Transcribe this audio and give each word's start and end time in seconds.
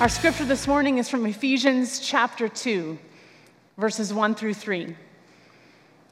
Our 0.00 0.08
scripture 0.08 0.46
this 0.46 0.66
morning 0.66 0.96
is 0.96 1.10
from 1.10 1.26
Ephesians 1.26 2.00
chapter 2.00 2.48
2, 2.48 2.98
verses 3.76 4.14
1 4.14 4.34
through 4.34 4.54
3. 4.54 4.96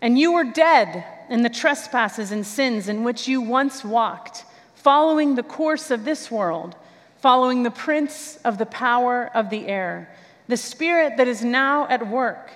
And 0.02 0.18
you 0.18 0.32
were 0.32 0.44
dead 0.44 1.06
in 1.30 1.40
the 1.40 1.48
trespasses 1.48 2.30
and 2.30 2.46
sins 2.46 2.90
in 2.90 3.02
which 3.02 3.26
you 3.26 3.40
once 3.40 3.82
walked, 3.82 4.44
following 4.74 5.36
the 5.36 5.42
course 5.42 5.90
of 5.90 6.04
this 6.04 6.30
world, 6.30 6.76
following 7.16 7.62
the 7.62 7.70
prince 7.70 8.36
of 8.44 8.58
the 8.58 8.66
power 8.66 9.30
of 9.34 9.48
the 9.48 9.66
air, 9.66 10.14
the 10.48 10.58
spirit 10.58 11.16
that 11.16 11.26
is 11.26 11.42
now 11.42 11.88
at 11.88 12.06
work 12.06 12.50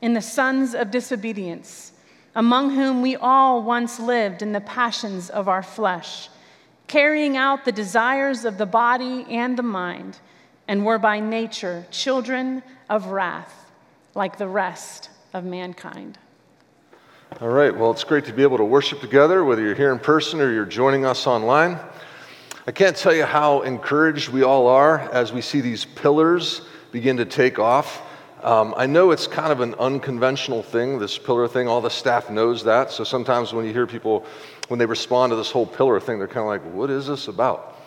in 0.00 0.12
the 0.12 0.22
sons 0.22 0.76
of 0.76 0.92
disobedience, 0.92 1.90
among 2.36 2.70
whom 2.70 3.02
we 3.02 3.16
all 3.16 3.64
once 3.64 3.98
lived 3.98 4.42
in 4.42 4.52
the 4.52 4.60
passions 4.60 5.28
of 5.28 5.48
our 5.48 5.64
flesh, 5.64 6.28
carrying 6.86 7.36
out 7.36 7.64
the 7.64 7.72
desires 7.72 8.44
of 8.44 8.58
the 8.58 8.64
body 8.64 9.26
and 9.28 9.58
the 9.58 9.62
mind 9.64 10.16
and 10.68 10.84
were 10.84 10.98
by 10.98 11.18
nature 11.18 11.86
children 11.90 12.62
of 12.88 13.06
wrath, 13.06 13.70
like 14.14 14.38
the 14.38 14.46
rest 14.46 15.10
of 15.32 15.44
mankind. 15.44 16.18
All 17.40 17.48
right, 17.48 17.76
well, 17.76 17.90
it's 17.90 18.04
great 18.04 18.24
to 18.26 18.32
be 18.32 18.42
able 18.42 18.58
to 18.58 18.64
worship 18.64 19.00
together, 19.00 19.44
whether 19.44 19.62
you're 19.62 19.74
here 19.74 19.92
in 19.92 19.98
person 19.98 20.40
or 20.40 20.52
you're 20.52 20.64
joining 20.64 21.04
us 21.04 21.26
online. 21.26 21.78
I 22.66 22.70
can't 22.70 22.96
tell 22.96 23.14
you 23.14 23.24
how 23.24 23.62
encouraged 23.62 24.28
we 24.28 24.42
all 24.42 24.66
are 24.66 25.00
as 25.12 25.32
we 25.32 25.40
see 25.40 25.60
these 25.60 25.84
pillars 25.84 26.62
begin 26.92 27.16
to 27.16 27.24
take 27.24 27.58
off. 27.58 28.02
Um, 28.42 28.72
I 28.76 28.86
know 28.86 29.10
it's 29.10 29.26
kind 29.26 29.50
of 29.50 29.60
an 29.60 29.74
unconventional 29.74 30.62
thing, 30.62 30.98
this 30.98 31.18
pillar 31.18 31.48
thing. 31.48 31.66
All 31.66 31.80
the 31.80 31.90
staff 31.90 32.30
knows 32.30 32.64
that. 32.64 32.90
So 32.90 33.04
sometimes 33.04 33.52
when 33.52 33.64
you 33.64 33.72
hear 33.72 33.86
people, 33.86 34.24
when 34.68 34.78
they 34.78 34.86
respond 34.86 35.30
to 35.30 35.36
this 35.36 35.50
whole 35.50 35.66
pillar 35.66 35.98
thing, 35.98 36.18
they're 36.18 36.28
kind 36.28 36.40
of 36.40 36.46
like, 36.46 36.62
what 36.74 36.88
is 36.88 37.06
this 37.06 37.28
about? 37.28 37.80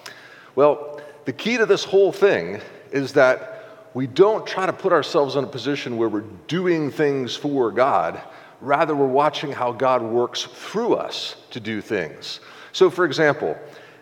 Well, 0.55 0.99
the 1.25 1.33
key 1.33 1.57
to 1.57 1.65
this 1.65 1.83
whole 1.83 2.11
thing 2.11 2.59
is 2.91 3.13
that 3.13 3.61
we 3.93 4.07
don't 4.07 4.45
try 4.47 4.65
to 4.65 4.73
put 4.73 4.93
ourselves 4.93 5.35
in 5.35 5.43
a 5.43 5.47
position 5.47 5.97
where 5.97 6.09
we're 6.09 6.23
doing 6.47 6.91
things 6.91 7.35
for 7.35 7.71
God. 7.71 8.21
Rather, 8.61 8.95
we're 8.95 9.07
watching 9.07 9.51
how 9.51 9.71
God 9.71 10.01
works 10.01 10.43
through 10.43 10.95
us 10.95 11.35
to 11.49 11.59
do 11.59 11.81
things. 11.81 12.39
So, 12.71 12.89
for 12.89 13.05
example, 13.05 13.57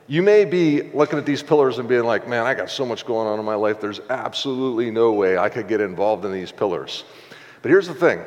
you 0.08 0.22
may 0.22 0.46
be 0.46 0.84
looking 0.92 1.18
at 1.18 1.26
these 1.26 1.42
pillars 1.42 1.80
and 1.80 1.88
being 1.88 2.04
like, 2.04 2.28
man, 2.28 2.46
I 2.46 2.54
got 2.54 2.70
so 2.70 2.86
much 2.86 3.06
going 3.06 3.28
on 3.28 3.40
in 3.40 3.46
my 3.46 3.56
life, 3.56 3.80
there's 3.80 4.02
absolutely 4.10 4.92
no 4.92 5.14
way 5.14 5.38
I 5.38 5.50
could 5.50 5.68
get 5.68 5.82
involved 5.82 6.26
in 6.26 6.32
these 6.32 6.52
pillars. 6.52 7.04
But 7.62 7.70
here's 7.70 7.88
the 7.88 7.94
thing 7.94 8.24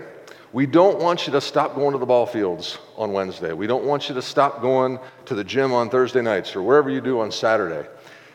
we 0.52 0.66
don't 0.66 1.00
want 1.00 1.26
you 1.26 1.32
to 1.32 1.40
stop 1.40 1.74
going 1.74 1.92
to 1.92 1.98
the 1.98 2.06
ball 2.06 2.26
fields 2.26 2.78
on 2.96 3.12
Wednesday. 3.12 3.52
We 3.52 3.66
don't 3.66 3.84
want 3.84 4.08
you 4.08 4.14
to 4.14 4.22
stop 4.22 4.60
going 4.60 4.98
to 5.24 5.34
the 5.34 5.44
gym 5.44 5.72
on 5.72 5.88
Thursday 5.88 6.20
nights 6.22 6.54
or 6.54 6.62
wherever 6.62 6.90
you 6.90 7.00
do 7.00 7.20
on 7.20 7.32
Saturday. 7.32 7.88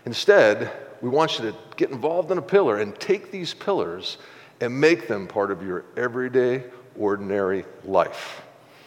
Instead, 0.08 0.72
we 1.02 1.09
want 1.09 1.38
you 1.38 1.52
to 1.52 1.58
get 1.75 1.89
involved 1.89 2.31
in 2.31 2.38
a 2.38 2.41
pillar 2.41 2.77
and 2.77 2.97
take 2.97 3.30
these 3.30 3.53
pillars 3.53 4.19
and 4.61 4.80
make 4.80 5.09
them 5.09 5.27
part 5.27 5.52
of 5.52 5.61
your 5.61 5.83
everyday, 5.97 6.63
ordinary 6.97 7.66
life. 7.83 8.41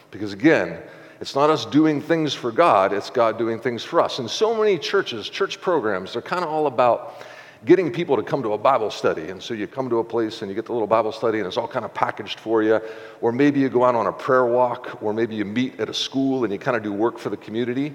Because 0.09 0.33
again, 0.33 0.81
it's 1.19 1.35
not 1.35 1.51
us 1.51 1.63
doing 1.67 2.01
things 2.01 2.33
for 2.33 2.51
God, 2.51 2.91
it's 2.91 3.11
God 3.11 3.37
doing 3.37 3.59
things 3.59 3.83
for 3.83 4.01
us. 4.01 4.17
And 4.17 4.27
so 4.27 4.57
many 4.57 4.79
churches, 4.79 5.29
church 5.29 5.61
programs, 5.61 6.13
they're 6.13 6.23
kind 6.23 6.43
of 6.43 6.49
all 6.49 6.65
about 6.65 7.23
getting 7.65 7.91
people 7.91 8.15
to 8.15 8.23
come 8.23 8.41
to 8.41 8.53
a 8.53 8.57
Bible 8.57 8.89
study. 8.89 9.29
And 9.29 9.39
so 9.39 9.53
you 9.53 9.67
come 9.67 9.91
to 9.91 9.99
a 9.99 10.03
place 10.03 10.41
and 10.41 10.49
you 10.49 10.55
get 10.55 10.65
the 10.65 10.73
little 10.73 10.87
Bible 10.87 11.11
study 11.11 11.37
and 11.37 11.45
it's 11.45 11.55
all 11.55 11.67
kind 11.67 11.85
of 11.85 11.93
packaged 11.93 12.39
for 12.39 12.63
you. 12.63 12.81
Or 13.21 13.31
maybe 13.31 13.59
you 13.59 13.69
go 13.69 13.83
out 13.83 13.93
on 13.93 14.07
a 14.07 14.11
prayer 14.11 14.47
walk, 14.47 15.03
or 15.03 15.13
maybe 15.13 15.35
you 15.35 15.45
meet 15.45 15.79
at 15.79 15.87
a 15.87 15.93
school 15.93 16.45
and 16.45 16.51
you 16.51 16.57
kind 16.57 16.75
of 16.75 16.81
do 16.81 16.91
work 16.91 17.19
for 17.19 17.29
the 17.29 17.37
community. 17.37 17.93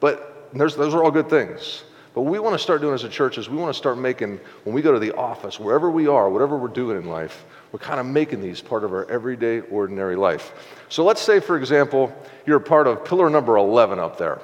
But 0.00 0.50
those 0.52 0.76
are 0.76 1.02
all 1.02 1.10
good 1.10 1.30
things. 1.30 1.84
But 2.18 2.22
what 2.22 2.32
we 2.32 2.40
want 2.40 2.54
to 2.54 2.58
start 2.58 2.80
doing 2.80 2.94
as 2.94 3.04
a 3.04 3.08
church 3.08 3.38
is 3.38 3.48
we 3.48 3.58
want 3.58 3.72
to 3.72 3.78
start 3.78 3.96
making, 3.96 4.40
when 4.64 4.74
we 4.74 4.82
go 4.82 4.90
to 4.90 4.98
the 4.98 5.14
office, 5.14 5.60
wherever 5.60 5.88
we 5.88 6.08
are, 6.08 6.28
whatever 6.28 6.56
we're 6.56 6.66
doing 6.66 6.98
in 6.98 7.06
life, 7.06 7.44
we're 7.70 7.78
kind 7.78 8.00
of 8.00 8.06
making 8.06 8.40
these 8.40 8.60
part 8.60 8.82
of 8.82 8.92
our 8.92 9.08
everyday, 9.08 9.60
ordinary 9.60 10.16
life. 10.16 10.52
So 10.88 11.04
let's 11.04 11.20
say, 11.20 11.38
for 11.38 11.56
example, 11.56 12.12
you're 12.44 12.56
a 12.56 12.60
part 12.60 12.88
of 12.88 13.04
pillar 13.04 13.30
number 13.30 13.56
11 13.56 14.00
up 14.00 14.18
there, 14.18 14.40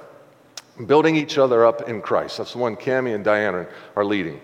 building 0.86 1.16
each 1.16 1.36
other 1.36 1.66
up 1.66 1.88
in 1.88 2.00
Christ. 2.00 2.38
That's 2.38 2.52
the 2.52 2.58
one 2.58 2.76
Cami 2.76 3.12
and 3.12 3.24
Diana 3.24 3.66
are 3.96 4.04
leading. 4.04 4.40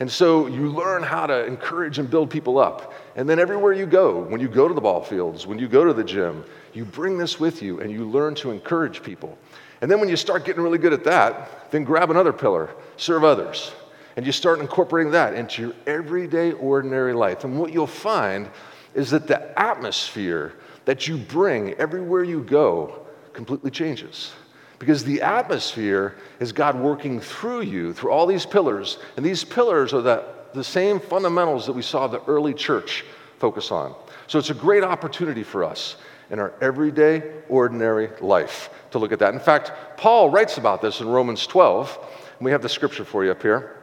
And 0.00 0.10
so 0.10 0.48
you 0.48 0.68
learn 0.68 1.04
how 1.04 1.28
to 1.28 1.46
encourage 1.46 2.00
and 2.00 2.10
build 2.10 2.28
people 2.28 2.58
up. 2.58 2.92
And 3.14 3.28
then 3.28 3.38
everywhere 3.38 3.72
you 3.72 3.86
go, 3.86 4.18
when 4.18 4.40
you 4.40 4.48
go 4.48 4.66
to 4.66 4.74
the 4.74 4.80
ball 4.80 5.00
fields, 5.00 5.46
when 5.46 5.60
you 5.60 5.68
go 5.68 5.84
to 5.84 5.92
the 5.92 6.02
gym, 6.02 6.44
you 6.72 6.84
bring 6.84 7.18
this 7.18 7.38
with 7.38 7.62
you 7.62 7.78
and 7.78 7.92
you 7.92 8.04
learn 8.04 8.34
to 8.34 8.50
encourage 8.50 9.00
people. 9.00 9.38
And 9.84 9.90
then 9.90 10.00
when 10.00 10.08
you 10.08 10.16
start 10.16 10.46
getting 10.46 10.62
really 10.62 10.78
good 10.78 10.94
at 10.94 11.04
that, 11.04 11.70
then 11.70 11.84
grab 11.84 12.10
another 12.10 12.32
pillar, 12.32 12.70
serve 12.96 13.22
others. 13.22 13.70
And 14.16 14.24
you 14.24 14.32
start 14.32 14.60
incorporating 14.60 15.12
that 15.12 15.34
into 15.34 15.60
your 15.60 15.72
everyday, 15.86 16.52
ordinary 16.52 17.12
life. 17.12 17.44
And 17.44 17.58
what 17.58 17.70
you'll 17.70 17.86
find 17.86 18.48
is 18.94 19.10
that 19.10 19.26
the 19.26 19.60
atmosphere 19.60 20.54
that 20.86 21.06
you 21.06 21.18
bring 21.18 21.74
everywhere 21.74 22.24
you 22.24 22.42
go 22.42 23.04
completely 23.34 23.70
changes. 23.70 24.32
Because 24.78 25.04
the 25.04 25.20
atmosphere 25.20 26.14
is 26.40 26.50
God 26.50 26.80
working 26.80 27.20
through 27.20 27.64
you, 27.64 27.92
through 27.92 28.10
all 28.10 28.26
these 28.26 28.46
pillars. 28.46 28.96
And 29.18 29.26
these 29.26 29.44
pillars 29.44 29.92
are 29.92 30.00
the, 30.00 30.24
the 30.54 30.64
same 30.64 30.98
fundamentals 30.98 31.66
that 31.66 31.74
we 31.74 31.82
saw 31.82 32.06
the 32.06 32.22
early 32.22 32.54
church 32.54 33.04
focus 33.38 33.70
on. 33.70 33.94
So 34.28 34.38
it's 34.38 34.48
a 34.48 34.54
great 34.54 34.82
opportunity 34.82 35.42
for 35.42 35.62
us 35.62 35.96
in 36.30 36.38
our 36.38 36.52
everyday, 36.60 37.22
ordinary 37.48 38.10
life 38.20 38.70
to 38.90 38.98
look 38.98 39.12
at 39.12 39.18
that. 39.18 39.34
In 39.34 39.40
fact, 39.40 39.72
Paul 39.96 40.30
writes 40.30 40.58
about 40.58 40.80
this 40.80 41.00
in 41.00 41.08
Romans 41.08 41.46
12. 41.46 41.98
And 42.38 42.44
we 42.44 42.50
have 42.50 42.62
the 42.62 42.68
scripture 42.68 43.04
for 43.04 43.24
you 43.24 43.30
up 43.30 43.42
here. 43.42 43.76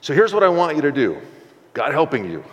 So 0.00 0.14
here's 0.14 0.32
what 0.32 0.42
I 0.42 0.48
want 0.48 0.76
you 0.76 0.82
to 0.82 0.92
do 0.92 1.20
God 1.72 1.92
helping 1.92 2.30
you. 2.30 2.44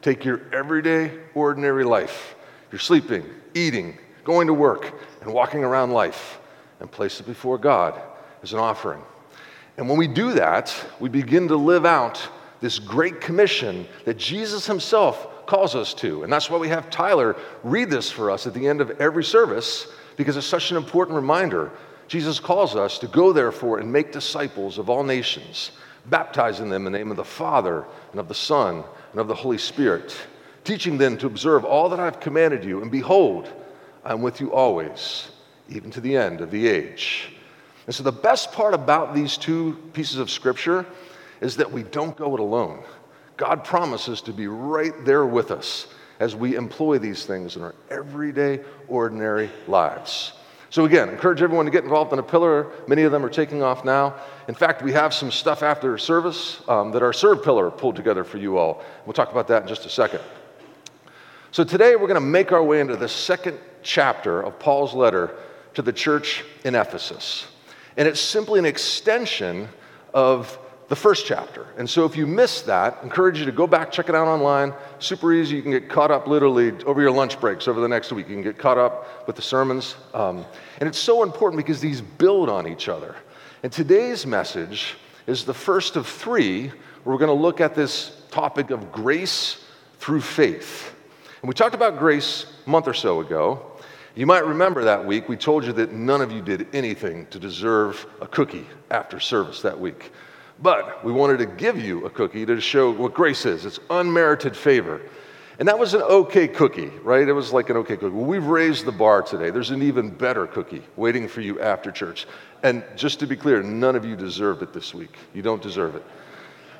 Take 0.00 0.24
your 0.24 0.40
everyday, 0.52 1.18
ordinary 1.34 1.84
life. 1.84 2.36
You're 2.70 2.78
sleeping, 2.78 3.24
eating, 3.54 3.98
going 4.24 4.46
to 4.46 4.54
work, 4.54 4.94
and 5.20 5.32
walking 5.32 5.64
around 5.64 5.90
life, 5.92 6.38
and 6.80 6.90
place 6.90 7.18
it 7.18 7.26
before 7.26 7.58
God 7.58 8.00
as 8.42 8.52
an 8.52 8.58
offering. 8.58 9.02
And 9.76 9.88
when 9.88 9.98
we 9.98 10.06
do 10.06 10.32
that, 10.34 10.74
we 11.00 11.08
begin 11.08 11.48
to 11.48 11.56
live 11.56 11.84
out 11.84 12.28
this 12.60 12.78
great 12.78 13.20
commission 13.20 13.86
that 14.04 14.18
Jesus 14.18 14.66
himself 14.66 15.46
calls 15.46 15.74
us 15.74 15.94
to. 15.94 16.22
And 16.22 16.32
that's 16.32 16.50
why 16.50 16.58
we 16.58 16.68
have 16.68 16.90
Tyler 16.90 17.36
read 17.62 17.90
this 17.90 18.10
for 18.10 18.30
us 18.30 18.46
at 18.46 18.54
the 18.54 18.68
end 18.68 18.80
of 18.80 18.90
every 19.00 19.24
service, 19.24 19.88
because 20.16 20.36
it's 20.36 20.46
such 20.46 20.70
an 20.70 20.76
important 20.76 21.16
reminder. 21.16 21.70
Jesus 22.06 22.40
calls 22.40 22.76
us 22.76 22.98
to 22.98 23.06
go, 23.06 23.32
therefore, 23.32 23.78
and 23.78 23.92
make 23.92 24.12
disciples 24.12 24.78
of 24.78 24.90
all 24.90 25.04
nations, 25.04 25.72
baptizing 26.06 26.68
them 26.68 26.86
in 26.86 26.92
the 26.92 26.98
name 26.98 27.10
of 27.10 27.16
the 27.16 27.24
Father, 27.24 27.84
and 28.10 28.20
of 28.20 28.28
the 28.28 28.34
Son, 28.34 28.84
and 29.12 29.20
of 29.20 29.28
the 29.28 29.34
Holy 29.34 29.58
Spirit, 29.58 30.16
teaching 30.64 30.98
them 30.98 31.16
to 31.18 31.26
observe 31.26 31.64
all 31.64 31.88
that 31.88 32.00
I've 32.00 32.20
commanded 32.20 32.64
you. 32.64 32.82
And 32.82 32.90
behold, 32.90 33.48
I'm 34.04 34.22
with 34.22 34.40
you 34.40 34.52
always, 34.52 35.28
even 35.68 35.90
to 35.92 36.00
the 36.00 36.16
end 36.16 36.40
of 36.40 36.50
the 36.50 36.66
age. 36.66 37.30
And 37.86 37.94
so, 37.94 38.02
the 38.02 38.12
best 38.12 38.52
part 38.52 38.74
about 38.74 39.14
these 39.14 39.38
two 39.38 39.78
pieces 39.94 40.18
of 40.18 40.30
scripture 40.30 40.84
is 41.40 41.56
that 41.56 41.70
we 41.70 41.82
don't 41.82 42.16
go 42.16 42.34
it 42.34 42.40
alone. 42.40 42.82
God 43.36 43.64
promises 43.64 44.20
to 44.22 44.32
be 44.32 44.48
right 44.48 44.92
there 45.04 45.26
with 45.26 45.50
us 45.50 45.86
as 46.20 46.34
we 46.34 46.56
employ 46.56 46.98
these 46.98 47.24
things 47.24 47.56
in 47.56 47.62
our 47.62 47.74
everyday, 47.90 48.60
ordinary 48.88 49.50
lives. 49.68 50.32
So, 50.70 50.84
again, 50.84 51.08
encourage 51.08 51.40
everyone 51.40 51.64
to 51.64 51.70
get 51.70 51.84
involved 51.84 52.12
in 52.12 52.18
a 52.18 52.22
pillar. 52.22 52.70
Many 52.86 53.02
of 53.02 53.12
them 53.12 53.24
are 53.24 53.30
taking 53.30 53.62
off 53.62 53.86
now. 53.86 54.16
In 54.48 54.54
fact, 54.54 54.82
we 54.82 54.92
have 54.92 55.14
some 55.14 55.30
stuff 55.30 55.62
after 55.62 55.96
service 55.96 56.60
um, 56.68 56.90
that 56.90 57.02
our 57.02 57.14
Serve 57.14 57.42
pillar 57.42 57.70
pulled 57.70 57.96
together 57.96 58.22
for 58.22 58.36
you 58.36 58.58
all. 58.58 58.82
We'll 59.06 59.14
talk 59.14 59.30
about 59.30 59.48
that 59.48 59.62
in 59.62 59.68
just 59.68 59.86
a 59.86 59.88
second. 59.88 60.20
So, 61.52 61.64
today 61.64 61.96
we're 61.96 62.08
going 62.08 62.16
to 62.16 62.20
make 62.20 62.52
our 62.52 62.62
way 62.62 62.80
into 62.80 62.96
the 62.96 63.08
second 63.08 63.58
chapter 63.82 64.42
of 64.42 64.58
Paul's 64.58 64.92
letter 64.92 65.36
to 65.72 65.80
the 65.80 65.92
church 65.92 66.44
in 66.64 66.74
Ephesus. 66.74 67.46
And 67.96 68.06
it's 68.06 68.20
simply 68.20 68.58
an 68.58 68.66
extension 68.66 69.68
of 70.12 70.58
the 70.88 70.96
first 70.96 71.26
chapter. 71.26 71.66
And 71.76 71.88
so 71.88 72.04
if 72.06 72.16
you 72.16 72.26
missed 72.26 72.66
that, 72.66 72.98
I 73.00 73.04
encourage 73.04 73.38
you 73.38 73.44
to 73.44 73.52
go 73.52 73.66
back, 73.66 73.92
check 73.92 74.08
it 74.08 74.14
out 74.14 74.26
online. 74.26 74.72
Super 74.98 75.32
easy. 75.32 75.56
You 75.56 75.62
can 75.62 75.70
get 75.70 75.88
caught 75.88 76.10
up 76.10 76.26
literally 76.26 76.72
over 76.84 77.02
your 77.02 77.10
lunch 77.10 77.38
breaks 77.40 77.68
over 77.68 77.80
the 77.80 77.88
next 77.88 78.10
week. 78.10 78.28
You 78.28 78.34
can 78.34 78.42
get 78.42 78.58
caught 78.58 78.78
up 78.78 79.26
with 79.26 79.36
the 79.36 79.42
sermons. 79.42 79.96
Um, 80.14 80.46
and 80.80 80.88
it's 80.88 80.98
so 80.98 81.22
important 81.22 81.58
because 81.58 81.80
these 81.80 82.00
build 82.00 82.48
on 82.48 82.66
each 82.66 82.88
other. 82.88 83.14
And 83.62 83.70
today's 83.70 84.26
message 84.26 84.96
is 85.26 85.44
the 85.44 85.54
first 85.54 85.96
of 85.96 86.06
three 86.06 86.68
where 86.68 87.14
we're 87.14 87.18
going 87.18 87.28
to 87.28 87.42
look 87.42 87.60
at 87.60 87.74
this 87.74 88.22
topic 88.30 88.70
of 88.70 88.90
grace 88.90 89.62
through 89.98 90.22
faith. 90.22 90.94
And 91.42 91.48
we 91.48 91.54
talked 91.54 91.74
about 91.74 91.98
grace 91.98 92.46
a 92.66 92.70
month 92.70 92.88
or 92.88 92.94
so 92.94 93.20
ago. 93.20 93.62
You 94.14 94.26
might 94.26 94.46
remember 94.46 94.84
that 94.84 95.04
week 95.04 95.28
we 95.28 95.36
told 95.36 95.64
you 95.64 95.72
that 95.74 95.92
none 95.92 96.22
of 96.22 96.32
you 96.32 96.40
did 96.40 96.66
anything 96.74 97.26
to 97.26 97.38
deserve 97.38 98.06
a 98.20 98.26
cookie 98.26 98.66
after 98.90 99.20
service 99.20 99.60
that 99.62 99.78
week. 99.78 100.12
But 100.60 101.04
we 101.04 101.12
wanted 101.12 101.38
to 101.38 101.46
give 101.46 101.78
you 101.78 102.06
a 102.06 102.10
cookie 102.10 102.44
to 102.46 102.60
show 102.60 102.90
what 102.90 103.14
grace 103.14 103.46
is 103.46 103.64
it's 103.64 103.78
unmerited 103.90 104.56
favor. 104.56 105.00
And 105.58 105.66
that 105.66 105.78
was 105.78 105.94
an 105.94 106.02
okay 106.02 106.46
cookie, 106.46 106.90
right? 107.02 107.26
It 107.26 107.32
was 107.32 107.52
like 107.52 107.68
an 107.68 107.76
okay 107.78 107.96
cookie. 107.96 108.14
Well, 108.14 108.24
we've 108.24 108.44
raised 108.44 108.84
the 108.84 108.92
bar 108.92 109.22
today. 109.22 109.50
There's 109.50 109.70
an 109.70 109.82
even 109.82 110.08
better 110.08 110.46
cookie 110.46 110.84
waiting 110.96 111.26
for 111.26 111.40
you 111.40 111.60
after 111.60 111.90
church. 111.90 112.26
And 112.62 112.84
just 112.96 113.18
to 113.20 113.26
be 113.26 113.34
clear, 113.34 113.60
none 113.62 113.96
of 113.96 114.04
you 114.04 114.14
deserved 114.14 114.62
it 114.62 114.72
this 114.72 114.94
week. 114.94 115.16
You 115.34 115.42
don't 115.42 115.60
deserve 115.60 115.96
it. 115.96 116.04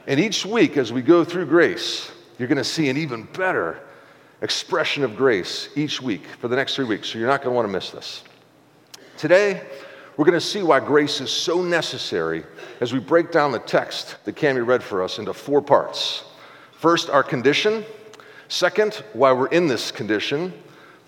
And 0.07 0.21
each 0.21 0.47
week, 0.47 0.77
as 0.77 0.93
we 0.93 1.03
go 1.03 1.25
through 1.25 1.47
grace, 1.47 2.13
you're 2.39 2.49
going 2.49 2.59
to 2.59 2.65
see 2.65 2.89
an 2.89 2.97
even 2.97 3.25
better 3.25 3.81
expression 4.43 5.03
of 5.03 5.17
grace 5.17 5.71
each 5.75 6.01
week 6.01 6.25
for 6.41 6.47
the 6.47 6.55
next 6.55 6.77
three 6.77 6.85
weeks. 6.85 7.09
So 7.09 7.19
you're 7.19 7.29
not 7.29 7.43
going 7.43 7.53
to 7.53 7.57
want 7.57 7.67
to 7.67 7.73
miss 7.73 7.91
this. 7.91 8.23
Today, 9.17 9.67
we're 10.19 10.25
going 10.25 10.35
to 10.35 10.41
see 10.45 10.65
why 10.65 10.81
grace 10.81 11.21
is 11.21 11.31
so 11.31 11.63
necessary 11.63 12.43
as 12.81 12.93
we 12.93 12.99
break 12.99 13.31
down 13.31 13.53
the 13.53 13.61
text 13.61 14.17
that 14.25 14.35
Cami 14.35 14.67
read 14.67 14.83
for 14.83 15.01
us 15.01 15.21
into 15.21 15.33
four 15.33 15.63
parts. 15.63 16.25
First, 16.73 17.09
our 17.09 17.23
condition. 17.23 17.85
Second, 18.49 18.95
why 19.13 19.31
we're 19.31 19.47
in 19.47 19.69
this 19.69 19.93
condition. 19.93 20.53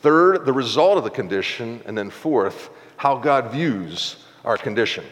Third, 0.02 0.46
the 0.46 0.52
result 0.52 0.96
of 0.96 1.02
the 1.02 1.10
condition. 1.10 1.82
And 1.86 1.98
then 1.98 2.08
fourth, 2.08 2.70
how 2.96 3.18
God 3.18 3.50
views 3.50 4.24
our 4.44 4.56
condition. 4.56 5.04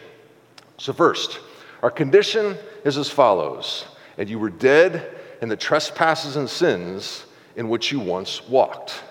So, 0.77 0.93
first, 0.93 1.41
our 1.83 1.91
condition 1.91 2.57
is 2.85 2.97
as 2.97 3.09
follows 3.09 3.83
And 4.17 4.29
you 4.29 4.39
were 4.39 4.49
dead 4.49 5.13
in 5.41 5.49
the 5.49 5.57
trespasses 5.57 6.37
and 6.37 6.49
sins 6.49 7.25
in 7.57 7.67
which 7.67 7.91
you 7.91 7.99
once 7.99 8.47
walked. 8.47 9.03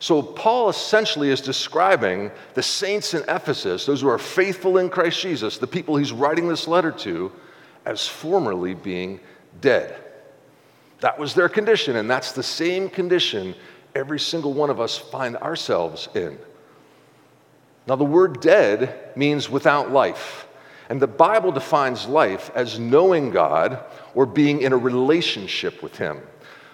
So, 0.00 0.22
Paul 0.22 0.68
essentially 0.68 1.30
is 1.30 1.40
describing 1.40 2.30
the 2.54 2.62
saints 2.62 3.14
in 3.14 3.22
Ephesus, 3.28 3.84
those 3.84 4.00
who 4.00 4.08
are 4.08 4.18
faithful 4.18 4.78
in 4.78 4.90
Christ 4.90 5.20
Jesus, 5.20 5.58
the 5.58 5.66
people 5.66 5.96
he's 5.96 6.12
writing 6.12 6.46
this 6.46 6.68
letter 6.68 6.92
to, 6.92 7.32
as 7.84 8.06
formerly 8.06 8.74
being 8.74 9.18
dead. 9.60 9.96
That 11.00 11.18
was 11.18 11.34
their 11.34 11.48
condition, 11.48 11.96
and 11.96 12.08
that's 12.08 12.32
the 12.32 12.42
same 12.42 12.88
condition 12.88 13.54
every 13.94 14.20
single 14.20 14.52
one 14.52 14.70
of 14.70 14.80
us 14.80 14.96
find 14.96 15.36
ourselves 15.38 16.08
in. 16.14 16.38
Now, 17.88 17.96
the 17.96 18.04
word 18.04 18.40
dead 18.40 19.16
means 19.16 19.48
without 19.48 19.90
life. 19.90 20.46
And 20.90 21.00
the 21.00 21.06
Bible 21.06 21.52
defines 21.52 22.06
life 22.06 22.50
as 22.54 22.78
knowing 22.78 23.30
God 23.30 23.84
or 24.14 24.26
being 24.26 24.62
in 24.62 24.72
a 24.72 24.76
relationship 24.76 25.82
with 25.82 25.96
Him. 25.96 26.20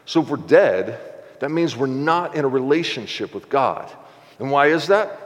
So 0.07 0.23
if 0.23 0.29
we're 0.29 0.37
dead, 0.37 1.14
that 1.41 1.51
means 1.51 1.77
we're 1.77 1.87
not 1.87 2.35
in 2.35 2.45
a 2.45 2.49
relationship 2.49 3.35
with 3.35 3.49
God. 3.49 3.91
And 4.39 4.51
why 4.51 4.69
is 4.69 4.87
that? 4.89 5.21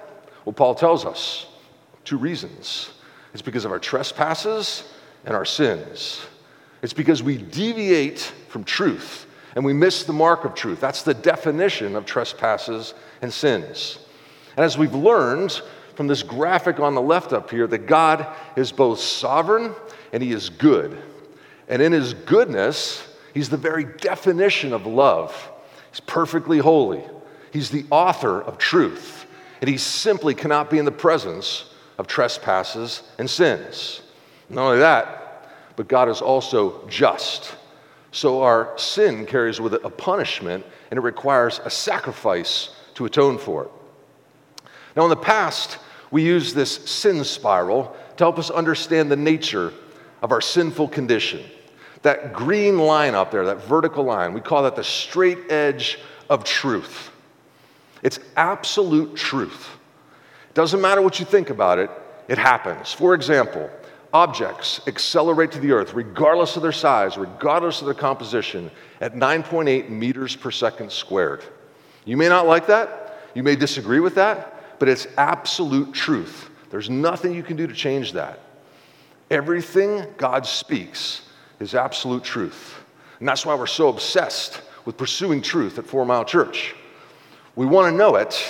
Well, 0.44 0.52
Paul 0.52 0.74
tells 0.74 1.04
us 1.04 1.46
two 2.04 2.18
reasons 2.18 2.90
it's 3.34 3.42
because 3.42 3.64
of 3.64 3.72
our 3.72 3.78
trespasses 3.78 4.90
and 5.24 5.34
our 5.34 5.44
sins. 5.44 6.24
It's 6.82 6.92
because 6.92 7.22
we 7.22 7.36
deviate 7.36 8.20
from 8.48 8.64
truth 8.64 9.26
and 9.54 9.64
we 9.64 9.72
miss 9.72 10.04
the 10.04 10.12
mark 10.12 10.44
of 10.44 10.54
truth. 10.54 10.80
That's 10.80 11.02
the 11.02 11.14
definition 11.14 11.96
of 11.96 12.06
trespasses 12.06 12.94
and 13.20 13.32
sins. 13.32 13.98
And 14.56 14.64
as 14.64 14.78
we've 14.78 14.94
learned 14.94 15.60
from 15.94 16.06
this 16.06 16.22
graphic 16.22 16.80
on 16.80 16.94
the 16.94 17.02
left 17.02 17.32
up 17.32 17.50
here, 17.50 17.66
that 17.66 17.86
God 17.86 18.26
is 18.56 18.72
both 18.72 19.00
sovereign 19.00 19.74
and 20.12 20.22
He 20.22 20.32
is 20.32 20.48
good. 20.48 20.96
And 21.68 21.82
in 21.82 21.92
His 21.92 22.14
goodness, 22.14 23.06
He's 23.34 23.48
the 23.48 23.56
very 23.56 23.84
definition 23.84 24.72
of 24.72 24.86
love. 24.86 25.50
He's 25.90 26.00
perfectly 26.00 26.58
holy. 26.58 27.02
He's 27.52 27.70
the 27.70 27.86
author 27.90 28.40
of 28.40 28.58
truth. 28.58 29.26
And 29.60 29.68
he 29.68 29.76
simply 29.76 30.34
cannot 30.34 30.70
be 30.70 30.78
in 30.78 30.84
the 30.84 30.92
presence 30.92 31.72
of 31.98 32.06
trespasses 32.06 33.02
and 33.18 33.28
sins. 33.28 34.02
Not 34.48 34.66
only 34.66 34.78
that, 34.78 35.50
but 35.76 35.88
God 35.88 36.08
is 36.08 36.20
also 36.20 36.86
just. 36.88 37.54
So 38.12 38.42
our 38.42 38.72
sin 38.78 39.26
carries 39.26 39.60
with 39.60 39.74
it 39.74 39.82
a 39.84 39.90
punishment 39.90 40.64
and 40.90 40.98
it 40.98 41.02
requires 41.02 41.60
a 41.64 41.70
sacrifice 41.70 42.70
to 42.94 43.04
atone 43.04 43.38
for 43.38 43.64
it. 43.64 43.70
Now, 44.96 45.04
in 45.04 45.10
the 45.10 45.16
past, 45.16 45.78
we 46.10 46.24
used 46.24 46.54
this 46.54 46.74
sin 46.90 47.22
spiral 47.24 47.96
to 48.16 48.24
help 48.24 48.38
us 48.38 48.50
understand 48.50 49.10
the 49.10 49.16
nature 49.16 49.72
of 50.22 50.32
our 50.32 50.40
sinful 50.40 50.88
condition. 50.88 51.44
That 52.02 52.32
green 52.32 52.78
line 52.78 53.14
up 53.14 53.30
there, 53.30 53.44
that 53.46 53.64
vertical 53.64 54.04
line, 54.04 54.32
we 54.32 54.40
call 54.40 54.62
that 54.62 54.76
the 54.76 54.84
straight 54.84 55.50
edge 55.50 55.98
of 56.30 56.44
truth. 56.44 57.10
It's 58.02 58.20
absolute 58.36 59.16
truth. 59.16 59.68
Doesn't 60.54 60.80
matter 60.80 61.02
what 61.02 61.18
you 61.18 61.26
think 61.26 61.50
about 61.50 61.78
it, 61.78 61.90
it 62.28 62.38
happens. 62.38 62.92
For 62.92 63.14
example, 63.14 63.70
objects 64.12 64.80
accelerate 64.86 65.52
to 65.52 65.60
the 65.60 65.72
earth 65.72 65.94
regardless 65.94 66.56
of 66.56 66.62
their 66.62 66.72
size, 66.72 67.18
regardless 67.18 67.80
of 67.80 67.86
their 67.86 67.94
composition, 67.94 68.70
at 69.00 69.14
9.8 69.14 69.88
meters 69.88 70.36
per 70.36 70.50
second 70.50 70.90
squared. 70.92 71.44
You 72.04 72.16
may 72.16 72.28
not 72.28 72.46
like 72.46 72.66
that, 72.66 73.20
you 73.34 73.42
may 73.42 73.56
disagree 73.56 74.00
with 74.00 74.14
that, 74.14 74.78
but 74.78 74.88
it's 74.88 75.06
absolute 75.16 75.92
truth. 75.92 76.50
There's 76.70 76.90
nothing 76.90 77.34
you 77.34 77.42
can 77.42 77.56
do 77.56 77.66
to 77.66 77.74
change 77.74 78.12
that. 78.12 78.40
Everything 79.30 80.06
God 80.16 80.46
speaks 80.46 81.22
is 81.60 81.74
absolute 81.74 82.24
truth. 82.24 82.82
And 83.18 83.28
that's 83.28 83.44
why 83.44 83.54
we're 83.54 83.66
so 83.66 83.88
obsessed 83.88 84.62
with 84.84 84.96
pursuing 84.96 85.42
truth 85.42 85.78
at 85.78 85.86
Four 85.86 86.04
Mile 86.04 86.24
Church. 86.24 86.74
We 87.56 87.66
want 87.66 87.92
to 87.92 87.96
know 87.96 88.16
it 88.16 88.42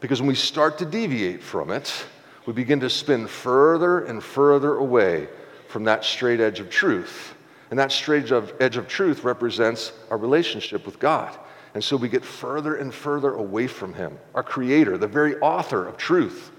because 0.00 0.20
when 0.20 0.28
we 0.28 0.34
start 0.34 0.78
to 0.78 0.84
deviate 0.84 1.42
from 1.42 1.70
it, 1.70 2.04
we 2.46 2.52
begin 2.52 2.80
to 2.80 2.90
spin 2.90 3.26
further 3.26 4.04
and 4.04 4.22
further 4.22 4.76
away 4.76 5.28
from 5.68 5.84
that 5.84 6.04
straight 6.04 6.40
edge 6.40 6.60
of 6.60 6.68
truth. 6.68 7.34
And 7.70 7.78
that 7.78 7.90
straight 7.90 8.30
edge 8.60 8.76
of 8.76 8.88
truth 8.88 9.24
represents 9.24 9.92
our 10.10 10.18
relationship 10.18 10.84
with 10.84 10.98
God. 10.98 11.36
And 11.74 11.82
so 11.82 11.96
we 11.96 12.08
get 12.08 12.24
further 12.24 12.76
and 12.76 12.94
further 12.94 13.34
away 13.34 13.66
from 13.66 13.94
Him, 13.94 14.16
our 14.34 14.42
Creator, 14.42 14.98
the 14.98 15.08
very 15.08 15.36
author 15.38 15.86
of 15.86 15.96
truth. 15.96 16.52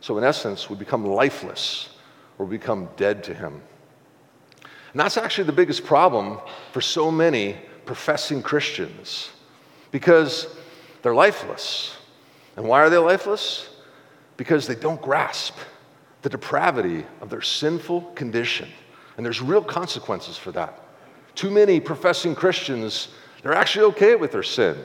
So, 0.00 0.18
in 0.18 0.24
essence, 0.24 0.68
we 0.68 0.74
become 0.74 1.06
lifeless 1.06 1.90
or 2.38 2.46
become 2.46 2.88
dead 2.96 3.22
to 3.24 3.34
Him. 3.34 3.62
And 4.92 5.00
that's 5.00 5.16
actually 5.16 5.44
the 5.44 5.52
biggest 5.52 5.84
problem 5.84 6.38
for 6.72 6.80
so 6.80 7.10
many 7.10 7.56
professing 7.86 8.42
Christians 8.42 9.30
because 9.90 10.46
they're 11.02 11.14
lifeless. 11.14 11.96
And 12.56 12.66
why 12.66 12.80
are 12.80 12.90
they 12.90 12.98
lifeless? 12.98 13.70
Because 14.36 14.66
they 14.66 14.74
don't 14.74 15.00
grasp 15.00 15.56
the 16.20 16.28
depravity 16.28 17.04
of 17.20 17.30
their 17.30 17.40
sinful 17.40 18.02
condition. 18.14 18.68
And 19.16 19.24
there's 19.24 19.40
real 19.40 19.62
consequences 19.62 20.36
for 20.36 20.52
that. 20.52 20.78
Too 21.34 21.50
many 21.50 21.80
professing 21.80 22.34
Christians, 22.34 23.08
they're 23.42 23.54
actually 23.54 23.86
okay 23.86 24.14
with 24.14 24.32
their 24.32 24.42
sin. 24.42 24.76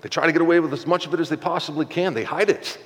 They 0.00 0.08
try 0.08 0.26
to 0.26 0.32
get 0.32 0.40
away 0.40 0.60
with 0.60 0.72
as 0.72 0.86
much 0.86 1.06
of 1.06 1.14
it 1.14 1.20
as 1.20 1.28
they 1.28 1.36
possibly 1.36 1.84
can, 1.84 2.14
they 2.14 2.24
hide 2.24 2.50
it. 2.50 2.78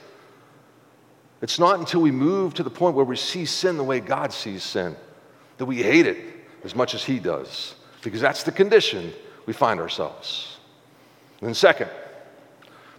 It's 1.43 1.59
not 1.59 1.79
until 1.79 2.01
we 2.01 2.11
move 2.11 2.55
to 2.55 2.63
the 2.63 2.71
point 2.71 2.95
where 2.95 3.05
we 3.05 3.17
see 3.17 3.45
sin 3.45 3.77
the 3.77 3.85
way 3.85 4.01
God 4.01 4.33
sees 4.33 4.63
sin 4.63 4.97
that 5.59 5.67
we 5.67 5.83
hate 5.83 6.07
it 6.07 6.42
as 6.65 6.75
much 6.75 6.95
as 6.95 7.05
he 7.05 7.19
does, 7.19 7.75
because 8.03 8.21
that's 8.21 8.43
the 8.43 8.53
condition 8.53 9.13
we 9.47 9.53
find 9.53 9.81
ourselves. 9.81 10.57
And 11.41 11.49
then, 11.49 11.55
second, 11.55 11.91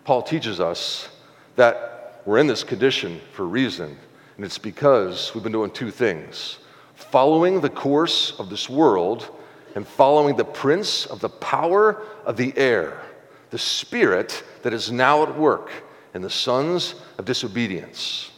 Paul 0.03 0.21
teaches 0.21 0.59
us 0.59 1.09
that 1.55 2.21
we're 2.25 2.39
in 2.39 2.47
this 2.47 2.63
condition 2.63 3.21
for 3.31 3.43
a 3.43 3.47
reason, 3.47 3.97
and 4.35 4.45
it's 4.45 4.57
because 4.57 5.33
we've 5.33 5.43
been 5.43 5.51
doing 5.53 5.71
two 5.71 5.91
things 5.91 6.59
following 6.95 7.61
the 7.61 7.69
course 7.69 8.33
of 8.39 8.49
this 8.49 8.69
world 8.69 9.29
and 9.75 9.87
following 9.87 10.35
the 10.35 10.45
prince 10.45 11.05
of 11.05 11.19
the 11.19 11.29
power 11.29 12.01
of 12.25 12.37
the 12.37 12.55
air, 12.57 13.01
the 13.49 13.57
spirit 13.57 14.43
that 14.61 14.73
is 14.73 14.91
now 14.91 15.23
at 15.23 15.37
work 15.37 15.69
in 16.13 16.21
the 16.21 16.29
sons 16.29 16.95
of 17.17 17.25
disobedience. 17.25 18.31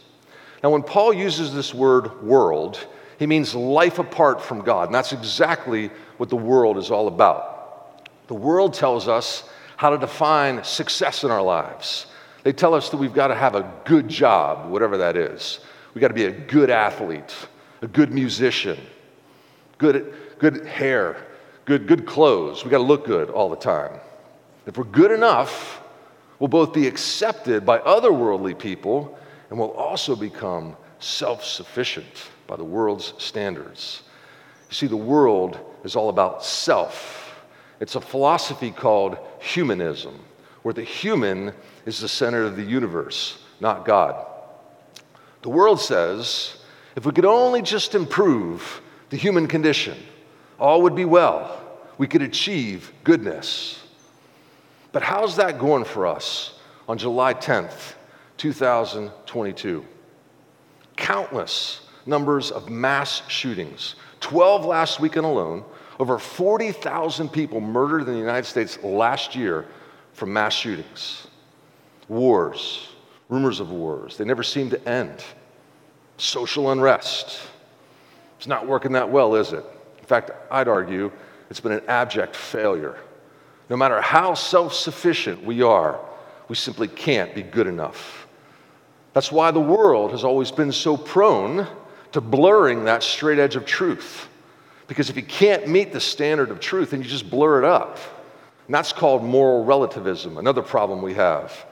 Now, 0.62 0.70
when 0.70 0.82
Paul 0.82 1.12
uses 1.12 1.54
this 1.54 1.74
word 1.74 2.22
world, 2.22 2.86
he 3.18 3.26
means 3.26 3.54
life 3.54 3.98
apart 3.98 4.42
from 4.42 4.60
God. 4.60 4.88
And 4.88 4.94
that's 4.94 5.12
exactly 5.12 5.90
what 6.18 6.28
the 6.28 6.36
world 6.36 6.76
is 6.76 6.90
all 6.90 7.08
about. 7.08 8.08
The 8.28 8.34
world 8.34 8.74
tells 8.74 9.08
us 9.08 9.44
how 9.76 9.90
to 9.90 9.98
define 9.98 10.64
success 10.64 11.24
in 11.24 11.30
our 11.30 11.42
lives. 11.42 12.06
They 12.42 12.52
tell 12.52 12.74
us 12.74 12.90
that 12.90 12.96
we've 12.96 13.14
got 13.14 13.28
to 13.28 13.34
have 13.34 13.54
a 13.54 13.70
good 13.84 14.08
job, 14.08 14.70
whatever 14.70 14.98
that 14.98 15.16
is. 15.16 15.60
We've 15.94 16.00
got 16.00 16.08
to 16.08 16.14
be 16.14 16.24
a 16.24 16.30
good 16.30 16.70
athlete, 16.70 17.34
a 17.82 17.88
good 17.88 18.12
musician, 18.12 18.78
good, 19.78 20.14
good 20.38 20.66
hair, 20.66 21.16
good, 21.64 21.86
good 21.86 22.06
clothes. 22.06 22.64
We've 22.64 22.70
got 22.70 22.78
to 22.78 22.84
look 22.84 23.06
good 23.06 23.30
all 23.30 23.48
the 23.48 23.56
time. 23.56 23.92
If 24.66 24.76
we're 24.76 24.84
good 24.84 25.10
enough, 25.10 25.80
we'll 26.38 26.48
both 26.48 26.72
be 26.72 26.86
accepted 26.86 27.64
by 27.64 27.78
other 27.78 28.12
worldly 28.12 28.54
people 28.54 29.18
and 29.48 29.58
we'll 29.58 29.72
also 29.72 30.16
become 30.16 30.76
self 30.98 31.44
sufficient 31.44 32.30
by 32.46 32.56
the 32.56 32.64
world's 32.64 33.12
standards. 33.18 34.02
You 34.68 34.74
see, 34.74 34.86
the 34.86 34.96
world 34.96 35.58
is 35.84 35.96
all 35.96 36.08
about 36.08 36.44
self. 36.44 37.44
It's 37.80 37.94
a 37.94 38.00
philosophy 38.00 38.70
called 38.70 39.18
humanism, 39.40 40.18
where 40.62 40.74
the 40.74 40.82
human 40.82 41.52
is 41.84 42.00
the 42.00 42.08
center 42.08 42.42
of 42.42 42.56
the 42.56 42.62
universe, 42.62 43.38
not 43.60 43.84
God. 43.84 44.26
The 45.42 45.50
world 45.50 45.80
says 45.80 46.56
if 46.96 47.04
we 47.04 47.12
could 47.12 47.26
only 47.26 47.62
just 47.62 47.94
improve 47.94 48.80
the 49.10 49.16
human 49.16 49.46
condition, 49.46 49.96
all 50.58 50.82
would 50.82 50.96
be 50.96 51.04
well. 51.04 51.62
We 51.98 52.06
could 52.06 52.22
achieve 52.22 52.92
goodness. 53.04 53.82
But 54.92 55.02
how's 55.02 55.36
that 55.36 55.58
going 55.58 55.84
for 55.84 56.06
us 56.06 56.58
on 56.88 56.96
July 56.96 57.34
10th, 57.34 57.94
2022? 58.38 59.84
Countless 60.96 61.80
numbers 62.06 62.50
of 62.50 62.70
mass 62.70 63.22
shootings. 63.28 63.96
12 64.20 64.64
last 64.64 65.00
weekend 65.00 65.26
alone, 65.26 65.64
Over 65.98 66.18
40,000 66.18 67.30
people 67.30 67.60
murdered 67.60 68.00
in 68.00 68.06
the 68.06 68.18
United 68.18 68.44
States 68.44 68.78
last 68.82 69.34
year 69.34 69.66
from 70.12 70.32
mass 70.32 70.52
shootings, 70.52 71.26
wars, 72.08 72.88
rumors 73.28 73.60
of 73.60 73.70
wars. 73.70 74.16
They 74.16 74.24
never 74.24 74.42
seem 74.42 74.68
to 74.70 74.88
end. 74.88 75.24
Social 76.18 76.70
unrest. 76.70 77.40
It's 78.36 78.46
not 78.46 78.66
working 78.66 78.92
that 78.92 79.10
well, 79.10 79.34
is 79.34 79.52
it? 79.52 79.64
In 79.98 80.04
fact, 80.04 80.30
I'd 80.50 80.68
argue 80.68 81.10
it's 81.48 81.60
been 81.60 81.72
an 81.72 81.82
abject 81.88 82.36
failure. 82.36 82.98
No 83.68 83.76
matter 83.76 84.00
how 84.00 84.34
self 84.34 84.74
sufficient 84.74 85.42
we 85.44 85.62
are, 85.62 85.98
we 86.48 86.54
simply 86.54 86.88
can't 86.88 87.34
be 87.34 87.42
good 87.42 87.66
enough. 87.66 88.26
That's 89.14 89.32
why 89.32 89.50
the 89.50 89.60
world 89.60 90.12
has 90.12 90.24
always 90.24 90.50
been 90.50 90.72
so 90.72 90.96
prone 90.96 91.66
to 92.16 92.20
blurring 92.22 92.84
that 92.84 93.02
straight 93.02 93.38
edge 93.38 93.56
of 93.56 93.66
truth. 93.66 94.26
Because 94.88 95.10
if 95.10 95.16
you 95.16 95.22
can't 95.22 95.68
meet 95.68 95.92
the 95.92 96.00
standard 96.00 96.50
of 96.50 96.60
truth, 96.60 96.92
then 96.92 97.02
you 97.02 97.06
just 97.06 97.28
blur 97.28 97.58
it 97.58 97.64
up. 97.66 97.98
And 98.66 98.74
that's 98.74 98.90
called 98.90 99.22
moral 99.22 99.66
relativism, 99.66 100.38
another 100.38 100.62
problem 100.62 101.02
we 101.02 101.12
have. 101.12 101.66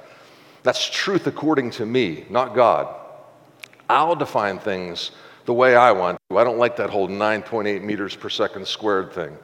That's 0.62 0.90
truth 0.90 1.26
according 1.26 1.70
to 1.70 1.86
me, 1.86 2.26
not 2.28 2.54
God. 2.54 2.94
I'll 3.88 4.16
define 4.16 4.58
things 4.58 5.12
the 5.46 5.54
way 5.54 5.76
I 5.76 5.92
want 5.92 6.18
to. 6.28 6.36
I 6.36 6.44
don't 6.44 6.58
like 6.58 6.76
that 6.76 6.90
whole 6.90 7.08
9.8 7.08 7.82
meters 7.82 8.14
per 8.14 8.28
second 8.28 8.68
squared 8.68 9.14
thing. 9.14 9.34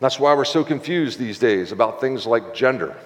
That's 0.00 0.18
why 0.18 0.32
we're 0.32 0.46
so 0.46 0.64
confused 0.64 1.18
these 1.18 1.38
days 1.38 1.72
about 1.72 2.00
things 2.00 2.24
like 2.24 2.54
gender. 2.54 2.96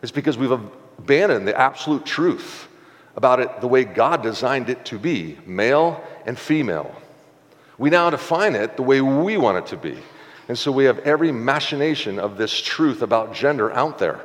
It's 0.00 0.12
because 0.12 0.38
we've 0.38 0.50
abandoned 0.50 1.46
the 1.46 1.60
absolute 1.60 2.06
truth 2.06 2.68
about 3.16 3.38
it 3.40 3.60
the 3.60 3.68
way 3.68 3.84
God 3.84 4.22
designed 4.22 4.70
it 4.70 4.86
to 4.86 4.98
be 4.98 5.36
male 5.44 6.02
and 6.26 6.38
female. 6.38 6.94
We 7.78 7.90
now 7.90 8.10
define 8.10 8.54
it 8.54 8.76
the 8.76 8.82
way 8.82 9.00
we 9.00 9.36
want 9.36 9.58
it 9.58 9.66
to 9.68 9.76
be. 9.76 9.98
And 10.48 10.58
so 10.58 10.70
we 10.70 10.84
have 10.84 10.98
every 11.00 11.32
machination 11.32 12.18
of 12.18 12.36
this 12.36 12.60
truth 12.60 13.02
about 13.02 13.34
gender 13.34 13.72
out 13.72 13.98
there. 13.98 14.20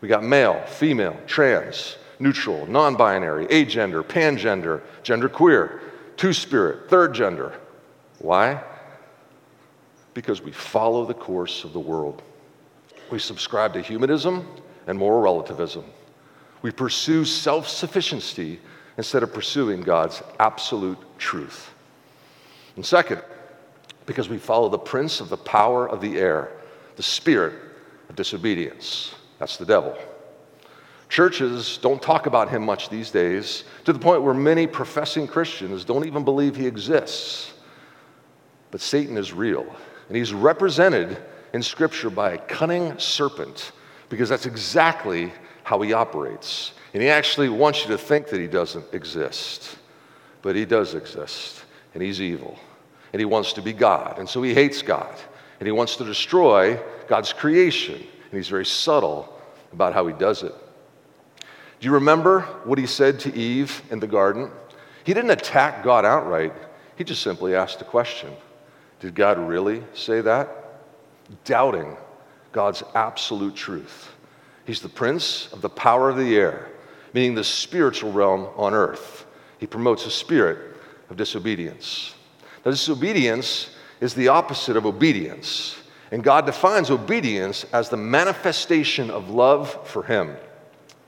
We 0.00 0.08
got 0.08 0.24
male, 0.24 0.62
female, 0.66 1.16
trans, 1.26 1.96
neutral, 2.18 2.66
non 2.66 2.96
binary, 2.96 3.46
agender, 3.46 4.02
pangender, 4.02 4.80
genderqueer, 5.02 5.80
two 6.16 6.32
spirit, 6.32 6.88
third 6.88 7.14
gender. 7.14 7.54
Why? 8.18 8.62
Because 10.14 10.42
we 10.42 10.52
follow 10.52 11.04
the 11.04 11.14
course 11.14 11.64
of 11.64 11.72
the 11.72 11.80
world. 11.80 12.22
We 13.10 13.18
subscribe 13.18 13.72
to 13.74 13.82
humanism 13.82 14.46
and 14.86 14.98
moral 14.98 15.20
relativism. 15.20 15.84
We 16.62 16.70
pursue 16.70 17.24
self 17.24 17.68
sufficiency 17.68 18.60
instead 19.00 19.22
of 19.22 19.32
pursuing 19.32 19.80
God's 19.80 20.22
absolute 20.38 20.98
truth. 21.16 21.70
And 22.76 22.84
second, 22.84 23.22
because 24.04 24.28
we 24.28 24.36
follow 24.36 24.68
the 24.68 24.76
prince 24.76 25.22
of 25.22 25.30
the 25.30 25.38
power 25.38 25.88
of 25.88 26.02
the 26.02 26.18
air, 26.18 26.50
the 26.96 27.02
spirit 27.02 27.54
of 28.10 28.14
disobedience. 28.16 29.14
That's 29.38 29.56
the 29.56 29.64
devil. 29.64 29.96
Churches 31.08 31.78
don't 31.80 32.02
talk 32.02 32.26
about 32.26 32.50
him 32.50 32.62
much 32.62 32.90
these 32.90 33.10
days, 33.10 33.64
to 33.86 33.94
the 33.94 33.98
point 33.98 34.22
where 34.22 34.34
many 34.34 34.66
professing 34.66 35.26
Christians 35.26 35.82
don't 35.82 36.04
even 36.04 36.22
believe 36.22 36.54
he 36.54 36.66
exists. 36.66 37.54
But 38.70 38.82
Satan 38.82 39.16
is 39.16 39.32
real, 39.32 39.64
and 40.08 40.16
he's 40.18 40.34
represented 40.34 41.16
in 41.54 41.62
Scripture 41.62 42.10
by 42.10 42.32
a 42.32 42.38
cunning 42.38 42.98
serpent, 42.98 43.72
because 44.10 44.28
that's 44.28 44.44
exactly 44.44 45.32
how 45.64 45.80
he 45.80 45.94
operates. 45.94 46.74
And 46.92 47.02
he 47.02 47.08
actually 47.08 47.48
wants 47.48 47.82
you 47.82 47.88
to 47.88 47.98
think 47.98 48.28
that 48.28 48.40
he 48.40 48.46
doesn't 48.46 48.92
exist, 48.92 49.78
but 50.42 50.56
he 50.56 50.64
does 50.64 50.94
exist, 50.94 51.64
and 51.94 52.02
he's 52.02 52.20
evil, 52.20 52.58
and 53.12 53.20
he 53.20 53.26
wants 53.26 53.52
to 53.54 53.62
be 53.62 53.72
God, 53.72 54.18
and 54.18 54.28
so 54.28 54.42
he 54.42 54.54
hates 54.54 54.82
God, 54.82 55.14
and 55.60 55.66
he 55.66 55.72
wants 55.72 55.96
to 55.96 56.04
destroy 56.04 56.80
God's 57.06 57.32
creation, 57.32 57.94
and 57.94 58.32
he's 58.32 58.48
very 58.48 58.66
subtle 58.66 59.40
about 59.72 59.94
how 59.94 60.06
he 60.06 60.14
does 60.14 60.42
it. 60.42 60.54
Do 61.80 61.86
you 61.86 61.92
remember 61.94 62.40
what 62.64 62.78
he 62.78 62.86
said 62.86 63.20
to 63.20 63.34
Eve 63.34 63.82
in 63.90 64.00
the 64.00 64.06
garden? 64.06 64.50
He 65.04 65.14
didn't 65.14 65.30
attack 65.30 65.82
God 65.82 66.04
outright, 66.04 66.52
he 66.96 67.04
just 67.04 67.22
simply 67.22 67.54
asked 67.54 67.80
a 67.80 67.84
question 67.84 68.30
Did 69.00 69.14
God 69.14 69.38
really 69.38 69.82
say 69.94 70.20
that? 70.20 70.48
Doubting 71.44 71.96
God's 72.52 72.82
absolute 72.94 73.54
truth. 73.54 74.10
He's 74.66 74.82
the 74.82 74.88
prince 74.88 75.50
of 75.52 75.62
the 75.62 75.68
power 75.68 76.10
of 76.10 76.16
the 76.16 76.36
air, 76.36 76.68
meaning 77.12 77.34
the 77.34 77.44
spiritual 77.44 78.12
realm 78.12 78.48
on 78.56 78.74
earth. 78.74 79.26
He 79.58 79.66
promotes 79.66 80.06
a 80.06 80.10
spirit 80.10 80.76
of 81.10 81.16
disobedience. 81.16 82.14
Now, 82.64 82.70
disobedience 82.70 83.70
is 84.00 84.14
the 84.14 84.28
opposite 84.28 84.76
of 84.76 84.86
obedience, 84.86 85.76
and 86.10 86.24
God 86.24 86.46
defines 86.46 86.90
obedience 86.90 87.64
as 87.72 87.88
the 87.88 87.96
manifestation 87.96 89.10
of 89.10 89.30
love 89.30 89.86
for 89.86 90.02
Him. 90.02 90.36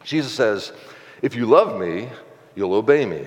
Jesus 0.05 0.33
says, 0.33 0.73
If 1.23 1.35
you 1.35 1.47
love 1.47 1.81
me, 1.81 2.09
you'll 2.55 2.75
obey 2.75 3.07
me. 3.07 3.27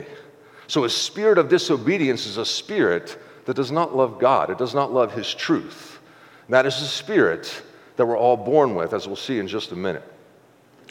So 0.68 0.84
a 0.84 0.90
spirit 0.90 1.38
of 1.38 1.50
disobedience 1.50 2.26
is 2.26 2.38
a 2.38 2.46
spirit 2.46 3.18
that 3.46 3.56
does 3.56 3.72
not 3.72 3.96
love 3.96 4.20
God, 4.20 4.50
it 4.50 4.58
does 4.58 4.74
not 4.74 4.94
love 4.94 5.14
His 5.14 5.34
truth. 5.34 6.00
And 6.48 6.54
that 6.54 6.66
is 6.66 6.80
the 6.80 6.86
spirit 6.86 7.64
that 7.96 8.06
we're 8.06 8.18
all 8.18 8.38
born 8.38 8.76
with, 8.76 8.94
as 8.94 9.08
we'll 9.08 9.16
see 9.16 9.40
in 9.40 9.48
just 9.48 9.72
a 9.72 9.76
minute. 9.76 10.04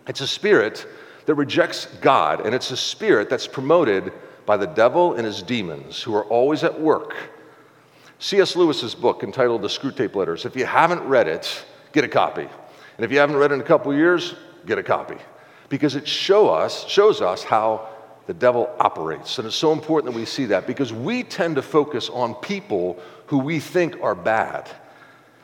It's 0.07 0.21
a 0.21 0.27
spirit 0.27 0.87
that 1.27 1.35
rejects 1.35 1.87
God, 2.01 2.45
and 2.45 2.55
it's 2.55 2.71
a 2.71 2.77
spirit 2.77 3.31
that's 3.31 3.47
promoted 3.47 4.13
by 4.47 4.57
the 4.57 4.67
devil 4.67 5.15
and 5.15 5.25
his 5.25 5.43
demons 5.43 6.03
who 6.03 6.15
are 6.15 6.25
always 6.25 6.65
at 6.65 6.81
work. 6.81 7.15
C.S. 8.19 8.57
Lewis's 8.57 8.95
book 8.95 9.23
entitled 9.23 9.63
The 9.63 9.69
Screwtape 9.69 10.15
Letters, 10.15 10.45
if 10.45 10.57
you 10.57 10.67
haven't 10.67 11.03
read 11.03 11.29
it, 11.29 11.65
get 11.93 12.05
a 12.05 12.09
copy. 12.09 12.47
And 12.97 13.05
if 13.05 13.11
you 13.11 13.19
haven't 13.19 13.37
read 13.37 13.51
it 13.51 13.55
in 13.55 13.61
a 13.61 13.65
couple 13.65 13.95
years, 13.95 14.35
get 14.67 14.79
a 14.79 14.83
copy 14.83 15.17
because 15.69 15.97
it 15.97 16.07
show 16.07 16.49
us, 16.49 16.87
shows 16.89 17.21
us 17.21 17.43
how 17.43 17.89
the 18.27 18.35
devil 18.35 18.75
operates. 18.79 19.39
And 19.39 19.47
it's 19.47 19.57
so 19.57 19.73
important 19.73 20.13
that 20.13 20.19
we 20.19 20.25
see 20.25 20.47
that 20.47 20.67
because 20.67 20.93
we 20.93 21.23
tend 21.23 21.57
to 21.57 21.63
focus 21.63 22.09
on 22.09 22.35
people 22.37 22.99
who 23.27 23.39
we 23.39 23.61
think 23.61 24.01
are 24.03 24.15
bad. 24.15 24.71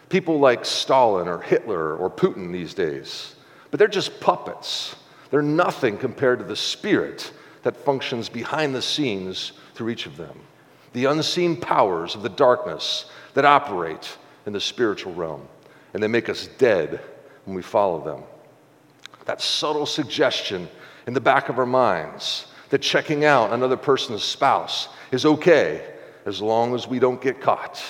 People 0.09 0.39
like 0.39 0.65
Stalin 0.65 1.29
or 1.29 1.41
Hitler 1.41 1.97
or 1.97 2.11
Putin 2.11 2.53
these 2.53 2.75
days. 2.75 3.35
But 3.71 3.79
they're 3.79 3.89
just 3.89 4.21
puppets. 4.21 4.97
They're 5.31 5.43
nothing 5.43 5.97
compared 5.97 6.41
to 6.41 6.45
the 6.45 6.57
spirit 6.57 7.33
that 7.63 7.77
functions 7.77 8.29
behind 8.29 8.75
the 8.75 8.83
scenes 8.83 9.53
through 9.75 9.91
each 9.91 10.07
of 10.07 10.17
them. 10.17 10.39
The 10.93 11.05
unseen 11.05 11.57
powers 11.57 12.15
of 12.15 12.23
the 12.23 12.29
darkness 12.29 13.07
that 13.35 13.45
operate 13.45 14.17
in 14.47 14.53
the 14.53 14.61
spiritual 14.61 15.15
realm. 15.15 15.47
And 15.95 16.03
they 16.03 16.09
make 16.09 16.29
us 16.29 16.49
dead 16.59 17.01
when 17.45 17.55
we 17.55 17.63
follow 17.63 18.03
them 18.03 18.23
that 19.31 19.41
subtle 19.41 19.87
suggestion 19.87 20.69
in 21.07 21.15
the 21.15 21.21
back 21.21 21.49
of 21.49 21.59
our 21.61 21.65
minds 21.65 22.47
that 22.71 22.83
checking 22.83 23.25
out 23.25 23.53
another 23.53 23.77
person's 23.77 24.25
spouse 24.25 24.89
is 25.13 25.25
okay 25.25 25.87
as 26.27 26.43
long 26.43 26.75
as 26.75 26.89
we 26.89 26.99
don't 26.99 27.23
get 27.23 27.41
caught. 27.41 27.81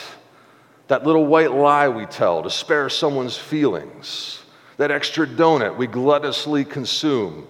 That 0.88 1.06
little 1.06 1.26
white 1.26 1.52
lie 1.52 1.88
we 1.88 2.04
tell 2.04 2.42
to 2.42 2.50
spare 2.50 2.90
someone's 2.90 3.38
feelings. 3.38 4.39
That 4.80 4.90
extra 4.90 5.26
donut 5.26 5.76
we 5.76 5.86
gluttonously 5.86 6.66
consume. 6.66 7.46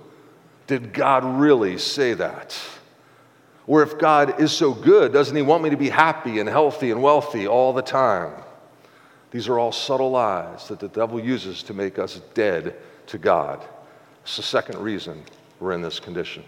Did 0.66 0.92
God 0.92 1.24
really 1.24 1.78
say 1.78 2.12
that? 2.14 2.58
Or 3.68 3.84
if 3.84 3.98
God 3.98 4.40
is 4.40 4.50
so 4.50 4.74
good, 4.74 5.12
doesn't 5.12 5.36
He 5.36 5.42
want 5.42 5.62
me 5.62 5.70
to 5.70 5.76
be 5.76 5.90
happy 5.90 6.40
and 6.40 6.48
healthy 6.48 6.90
and 6.90 7.00
wealthy 7.00 7.46
all 7.46 7.72
the 7.72 7.82
time? 7.82 8.32
These 9.30 9.46
are 9.46 9.60
all 9.60 9.70
subtle 9.70 10.10
lies 10.10 10.66
that 10.66 10.80
the 10.80 10.88
devil 10.88 11.20
uses 11.20 11.62
to 11.62 11.72
make 11.72 12.00
us 12.00 12.20
dead 12.34 12.74
to 13.06 13.16
God. 13.16 13.64
It's 14.24 14.36
the 14.36 14.42
second 14.42 14.80
reason 14.80 15.22
we're 15.60 15.70
in 15.70 15.82
this 15.82 16.00
condition. 16.00 16.42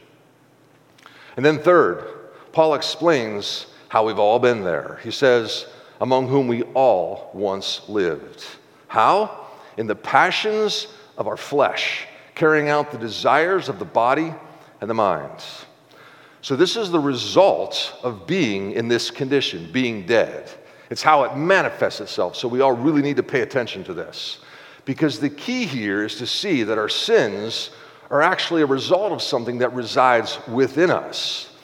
And 1.37 1.47
then, 1.47 1.61
third, 1.61 2.05
Paul 2.51 2.75
explains 2.75 3.67
how 3.87 4.05
we've 4.05 4.19
all 4.19 4.41
been 4.41 4.65
there. 4.65 4.99
He 5.05 5.13
says, 5.13 5.67
among 6.01 6.27
whom 6.27 6.49
we 6.49 6.65
all 6.75 7.31
once 7.35 7.89
lived. 7.89 8.45
How? 8.89 9.42
In 9.77 9.87
the 9.87 9.95
passions 9.95 10.89
of 11.17 11.27
our 11.27 11.37
flesh, 11.37 12.07
carrying 12.35 12.69
out 12.69 12.91
the 12.91 12.99
desires 12.99 13.69
of 13.69 13.79
the 13.79 13.85
body 13.85 14.35
and 14.81 14.91
the 14.91 14.95
mind. 14.95 15.45
So, 16.41 16.57
this 16.57 16.77
is 16.77 16.91
the 16.91 16.99
result 16.99 17.95
of 18.03 18.27
being 18.27 18.73
in 18.73 18.89
this 18.89 19.11
condition, 19.11 19.71
being 19.71 20.07
dead. 20.07 20.51
It's 20.91 21.03
how 21.03 21.23
it 21.23 21.37
manifests 21.37 22.01
itself. 22.01 22.35
So, 22.37 22.49
we 22.49 22.61
all 22.61 22.73
really 22.73 23.03
need 23.03 23.17
to 23.17 23.23
pay 23.23 23.43
attention 23.43 23.85
to 23.85 23.95
this. 23.95 24.41
Because 24.85 25.21
the 25.21 25.31
key 25.31 25.67
here 25.67 26.03
is 26.03 26.17
to 26.17 26.27
see 26.27 26.65
that 26.65 26.79
our 26.79 26.89
sins 26.89 27.71
are 28.11 28.21
actually 28.21 28.63
a 28.63 28.67
result 28.67 29.13
of 29.13 29.23
something 29.23 29.59
that 29.59 29.73
resides 29.73 30.39
within 30.49 30.91
us. 30.91 31.55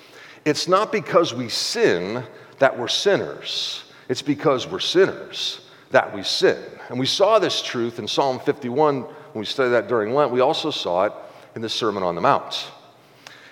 It's 0.45 0.69
not 0.69 0.93
because 0.93 1.35
we 1.35 1.49
sin 1.49 2.23
that 2.61 2.79
we're 2.79 2.89
sinners, 2.89 3.83
it's 4.09 4.23
because 4.23 4.67
we're 4.67 4.79
sinners 4.79 5.68
that 5.91 6.15
we 6.15 6.23
sin. 6.23 6.59
And 6.89 6.99
we 6.99 7.07
saw 7.07 7.39
this 7.39 7.63
truth 7.63 7.99
in 7.99 8.09
Psalm 8.09 8.39
51 8.41 9.03
when 9.03 9.13
we 9.35 9.45
studied 9.45 9.71
that 9.71 9.89
during 9.89 10.15
Lent. 10.15 10.33
We 10.33 10.41
also 10.41 10.71
saw 10.71 11.05
it 11.05 11.13
in 11.55 11.63
the 11.63 11.69
Sermon 11.69 12.03
on 12.03 12.15
the 12.15 12.21
Mount. 12.21 12.71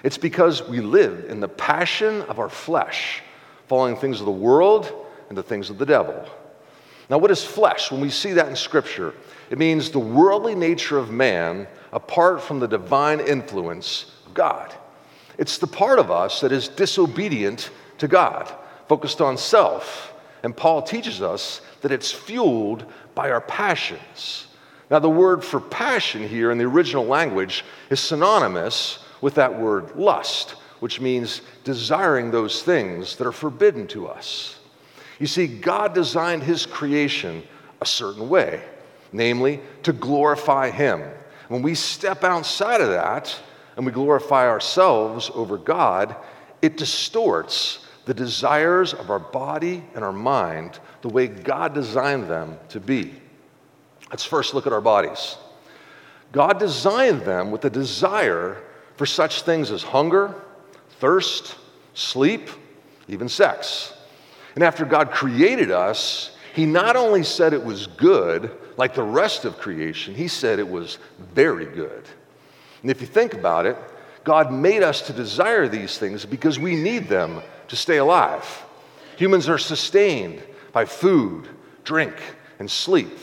It's 0.03 0.19
because 0.19 0.67
we 0.67 0.81
live 0.81 1.27
in 1.29 1.41
the 1.41 1.49
passion 1.49 2.23
of 2.23 2.39
our 2.39 2.49
flesh, 2.49 3.23
following 3.67 3.97
things 3.97 4.21
of 4.21 4.27
the 4.27 4.33
world 4.33 4.93
and 5.29 5.37
the 5.37 5.43
things 5.43 5.71
of 5.71 5.79
the 5.79 5.87
devil. 5.87 6.29
Now, 7.09 7.19
what 7.19 7.31
is 7.31 7.45
flesh? 7.45 7.91
When 7.91 8.01
we 8.01 8.11
see 8.11 8.33
that 8.33 8.49
in 8.49 8.57
Scripture, 8.57 9.15
it 9.51 9.59
means 9.59 9.91
the 9.91 9.99
worldly 9.99 10.55
nature 10.55 10.99
of 10.99 11.11
man 11.11 11.67
apart 11.93 12.43
from 12.43 12.59
the 12.59 12.67
divine 12.67 13.21
influence 13.21 14.13
of 14.27 14.35
God. 14.35 14.75
It's 15.39 15.59
the 15.59 15.67
part 15.67 15.99
of 15.99 16.11
us 16.11 16.41
that 16.41 16.53
is 16.53 16.69
disobedient 16.69 17.71
to 17.99 18.09
God, 18.09 18.53
focused 18.89 19.21
on 19.21 19.37
self. 19.37 20.13
And 20.43 20.57
Paul 20.57 20.83
teaches 20.83 21.23
us 21.23 21.61
that 21.83 21.93
it's 21.93 22.13
fueled 22.13 22.85
by 23.15 23.31
our 23.31 23.41
passions. 23.41 24.47
Now, 24.91 24.99
the 24.99 25.11
word 25.11 25.45
for 25.45 25.61
passion 25.61 26.29
here 26.29 26.51
in 26.51 26.59
the 26.59 26.65
original 26.65 27.05
language 27.05 27.65
is 27.91 27.99
synonymous 28.01 29.01
with 29.21 29.35
that 29.35 29.59
word 29.59 29.97
lust, 29.97 30.51
which 30.81 31.01
means 31.01 31.41
desiring 31.65 32.31
those 32.31 32.63
things 32.63 33.17
that 33.17 33.27
are 33.27 33.33
forbidden 33.33 33.87
to 33.89 34.07
us. 34.07 34.59
You 35.19 35.27
see, 35.27 35.47
God 35.47 35.95
designed 35.95 36.43
his 36.43 36.67
creation 36.67 37.43
a 37.81 37.87
certain 37.87 38.29
way, 38.29 38.63
namely 39.13 39.61
to 39.83 39.93
glorify 39.93 40.71
him. 40.71 41.03
When 41.49 41.63
we 41.63 41.75
step 41.75 42.23
outside 42.23 42.81
of 42.81 42.91
that 42.91 43.35
and 43.77 43.87
we 43.87 43.93
glorify 43.93 44.47
ourselves 44.49 45.31
over 45.35 45.57
God, 45.57 46.15
it 46.63 46.77
distorts 46.77 47.86
the 48.07 48.15
desires 48.15 48.95
of 48.95 49.11
our 49.11 49.19
body 49.19 49.85
and 49.95 50.03
our 50.03 50.13
mind 50.13 50.79
the 51.03 51.09
way 51.09 51.27
God 51.27 51.75
designed 51.75 52.31
them 52.31 52.57
to 52.71 52.81
be. 52.81 53.13
Let's 54.11 54.25
first 54.25 54.55
look 54.55 54.67
at 54.67 54.73
our 54.73 54.81
bodies. 54.81 55.37
God 56.33 56.59
designed 56.59 57.23
them 57.23 57.51
with 57.51 57.65
a 57.65 57.71
desire 57.71 58.63
for 58.97 59.07
such 59.07 59.43
things 59.43 59.71
as 59.71 59.83
hunger, 59.83 60.35
thirst, 61.01 61.57
sleep, 61.95 62.49
even 63.09 63.29
sex. 63.29 63.93
And 64.55 64.63
after 64.63 64.85
God 64.85 65.11
created 65.11 65.73
us, 65.73 66.31
He 66.55 66.65
not 66.65 66.95
only 66.95 67.25
said 67.25 67.53
it 67.53 67.65
was 67.65 67.89
good, 67.89 68.53
like 68.77 68.95
the 68.95 69.03
rest 69.03 69.45
of 69.45 69.59
creation, 69.59 70.15
He 70.15 70.29
said 70.29 70.61
it 70.61 70.69
was 70.69 70.99
very 71.35 71.67
good. 71.67 72.05
And 72.83 72.91
if 72.91 73.01
you 73.01 73.07
think 73.09 73.35
about 73.35 73.67
it, 73.67 73.77
God 74.23 74.53
made 74.53 74.83
us 74.83 75.03
to 75.03 75.13
desire 75.13 75.69
these 75.69 75.99
things 75.99 76.25
because 76.25 76.59
we 76.59 76.77
need 76.77 77.09
them 77.09 77.43
to 77.69 77.77
stay 77.77 77.97
alive. 77.99 78.65
Humans 79.17 79.49
are 79.49 79.59
sustained 79.59 80.43
by 80.73 80.85
food, 80.85 81.49
drink, 81.85 82.15
and 82.59 82.71
sleep. 82.71 83.19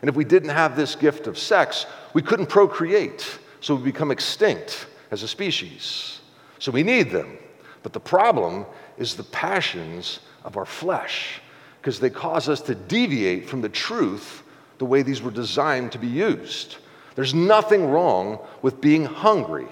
And 0.00 0.08
if 0.08 0.16
we 0.16 0.24
didn't 0.24 0.50
have 0.50 0.76
this 0.76 0.94
gift 0.94 1.26
of 1.26 1.38
sex, 1.38 1.86
we 2.14 2.22
couldn't 2.22 2.46
procreate, 2.46 3.38
so 3.60 3.74
we'd 3.74 3.84
become 3.84 4.10
extinct 4.10 4.86
as 5.10 5.22
a 5.22 5.28
species. 5.28 6.20
So 6.58 6.72
we 6.72 6.82
need 6.82 7.10
them. 7.10 7.38
But 7.82 7.92
the 7.92 8.00
problem 8.00 8.66
is 8.98 9.14
the 9.14 9.24
passions 9.24 10.20
of 10.44 10.56
our 10.56 10.66
flesh, 10.66 11.40
because 11.80 12.00
they 12.00 12.10
cause 12.10 12.48
us 12.48 12.60
to 12.62 12.74
deviate 12.74 13.48
from 13.48 13.60
the 13.60 13.68
truth 13.68 14.42
the 14.78 14.84
way 14.84 15.02
these 15.02 15.22
were 15.22 15.30
designed 15.30 15.92
to 15.92 15.98
be 15.98 16.06
used. 16.06 16.76
There's 17.14 17.34
nothing 17.34 17.86
wrong 17.90 18.38
with 18.62 18.80
being 18.80 19.04
hungry, 19.04 19.68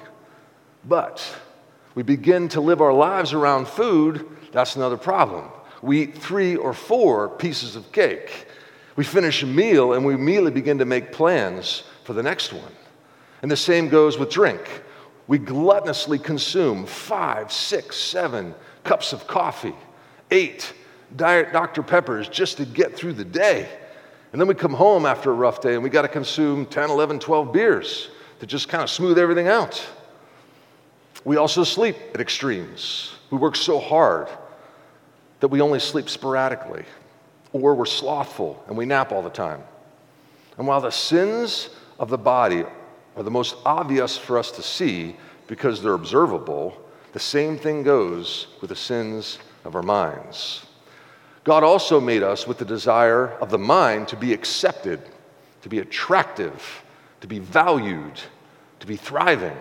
but 0.87 1.23
we 1.94 2.02
begin 2.02 2.48
to 2.50 2.60
live 2.60 2.80
our 2.80 2.92
lives 2.92 3.32
around 3.32 3.68
food, 3.68 4.26
that's 4.52 4.76
another 4.76 4.96
problem. 4.96 5.48
We 5.82 6.02
eat 6.02 6.18
three 6.18 6.56
or 6.56 6.72
four 6.72 7.28
pieces 7.28 7.76
of 7.76 7.92
cake. 7.92 8.46
We 8.96 9.04
finish 9.04 9.42
a 9.42 9.46
meal 9.46 9.92
and 9.92 10.04
we 10.04 10.14
immediately 10.14 10.50
begin 10.50 10.78
to 10.78 10.84
make 10.84 11.12
plans 11.12 11.82
for 12.04 12.12
the 12.12 12.22
next 12.22 12.52
one. 12.52 12.72
And 13.42 13.50
the 13.50 13.56
same 13.56 13.88
goes 13.88 14.18
with 14.18 14.30
drink. 14.30 14.82
We 15.26 15.38
gluttonously 15.38 16.22
consume 16.22 16.86
five, 16.86 17.52
six, 17.52 17.96
seven 17.96 18.54
cups 18.85 19.12
of 19.12 19.26
coffee, 19.26 19.74
eight 20.30 20.72
Diet 21.16 21.52
Dr. 21.52 21.83
Peppers 21.83 22.28
just 22.28 22.57
to 22.57 22.64
get 22.64 22.96
through 22.96 23.12
the 23.14 23.24
day. 23.24 23.68
And 24.33 24.40
then 24.40 24.48
we 24.48 24.54
come 24.54 24.74
home 24.74 25.07
after 25.07 25.30
a 25.30 25.35
rough 25.35 25.61
day 25.61 25.74
and 25.74 25.83
we 25.83 25.90
got 25.90 26.02
to 26.02 26.09
consume 26.09 26.66
10, 26.66 26.90
11, 26.90 27.20
12 27.20 27.52
beers 27.52 28.09
to 28.40 28.46
just 28.46 28.68
kind 28.68 28.83
of 28.83 28.90
smooth 28.90 29.18
everything 29.18 29.46
out. 29.46 29.85
We 31.24 31.37
also 31.37 31.64
sleep 31.64 31.96
at 32.14 32.20
extremes. 32.20 33.14
We 33.30 33.38
work 33.38 33.56
so 33.56 33.78
hard 33.78 34.28
that 35.40 35.48
we 35.48 35.60
only 35.60 35.80
sleep 35.80 36.08
sporadically, 36.08 36.84
or 37.52 37.74
we're 37.74 37.87
slothful 37.87 38.62
and 38.68 38.76
we 38.76 38.84
nap 38.84 39.12
all 39.12 39.22
the 39.22 39.30
time. 39.30 39.62
And 40.58 40.66
while 40.66 40.80
the 40.80 40.90
sins 40.90 41.70
of 41.98 42.10
the 42.10 42.18
body 42.18 42.64
are 43.16 43.22
the 43.22 43.30
most 43.30 43.56
obvious 43.64 44.16
for 44.16 44.38
us 44.38 44.50
to 44.52 44.62
see 44.62 45.16
because 45.46 45.82
they're 45.82 45.94
observable, 45.94 46.80
the 47.12 47.20
same 47.20 47.58
thing 47.58 47.82
goes 47.82 48.48
with 48.60 48.70
the 48.70 48.76
sins 48.76 49.38
of 49.64 49.74
our 49.74 49.82
minds. 49.82 50.66
God 51.44 51.62
also 51.62 52.00
made 52.00 52.22
us 52.22 52.46
with 52.46 52.58
the 52.58 52.64
desire 52.64 53.28
of 53.40 53.50
the 53.50 53.58
mind 53.58 54.08
to 54.08 54.16
be 54.16 54.32
accepted, 54.32 55.00
to 55.62 55.68
be 55.68 55.78
attractive, 55.78 56.82
to 57.20 57.26
be 57.26 57.38
valued, 57.38 58.20
to 58.80 58.87
be 58.87 58.96
thriving. 58.96 59.56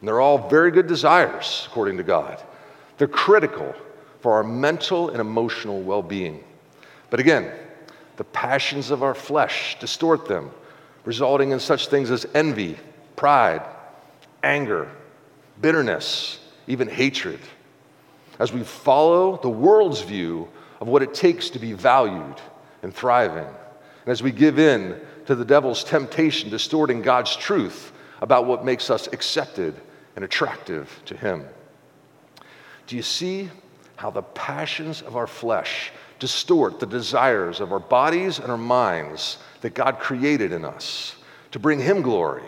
And 0.00 0.08
they're 0.08 0.20
all 0.20 0.48
very 0.48 0.70
good 0.70 0.86
desires, 0.86 1.66
according 1.68 1.96
to 1.96 2.02
God. 2.02 2.42
They're 2.98 3.08
critical 3.08 3.74
for 4.20 4.32
our 4.32 4.44
mental 4.44 5.10
and 5.10 5.20
emotional 5.20 5.80
well 5.80 6.02
being. 6.02 6.42
But 7.10 7.20
again, 7.20 7.52
the 8.16 8.24
passions 8.24 8.90
of 8.90 9.02
our 9.02 9.14
flesh 9.14 9.78
distort 9.78 10.26
them, 10.26 10.50
resulting 11.04 11.52
in 11.52 11.60
such 11.60 11.88
things 11.88 12.10
as 12.10 12.26
envy, 12.34 12.76
pride, 13.16 13.62
anger, 14.42 14.90
bitterness, 15.60 16.40
even 16.66 16.88
hatred. 16.88 17.40
As 18.38 18.52
we 18.52 18.62
follow 18.62 19.38
the 19.38 19.48
world's 19.48 20.02
view 20.02 20.48
of 20.80 20.88
what 20.88 21.02
it 21.02 21.14
takes 21.14 21.50
to 21.50 21.58
be 21.58 21.72
valued 21.72 22.36
and 22.82 22.94
thriving, 22.94 23.46
and 23.46 24.12
as 24.12 24.22
we 24.22 24.30
give 24.30 24.58
in 24.58 25.00
to 25.26 25.34
the 25.34 25.44
devil's 25.44 25.82
temptation, 25.82 26.50
distorting 26.50 27.02
God's 27.02 27.34
truth 27.36 27.92
about 28.20 28.46
what 28.46 28.64
makes 28.64 28.90
us 28.90 29.08
accepted 29.12 29.74
and 30.18 30.24
attractive 30.24 31.00
to 31.04 31.16
Him. 31.16 31.44
Do 32.88 32.96
you 32.96 33.02
see 33.02 33.48
how 33.94 34.10
the 34.10 34.22
passions 34.22 35.00
of 35.00 35.14
our 35.14 35.28
flesh 35.28 35.92
distort 36.18 36.80
the 36.80 36.86
desires 36.86 37.60
of 37.60 37.70
our 37.70 37.78
bodies 37.78 38.40
and 38.40 38.50
our 38.50 38.58
minds 38.58 39.38
that 39.60 39.74
God 39.74 40.00
created 40.00 40.50
in 40.50 40.64
us 40.64 41.14
to 41.52 41.60
bring 41.60 41.78
Him 41.78 42.02
glory, 42.02 42.42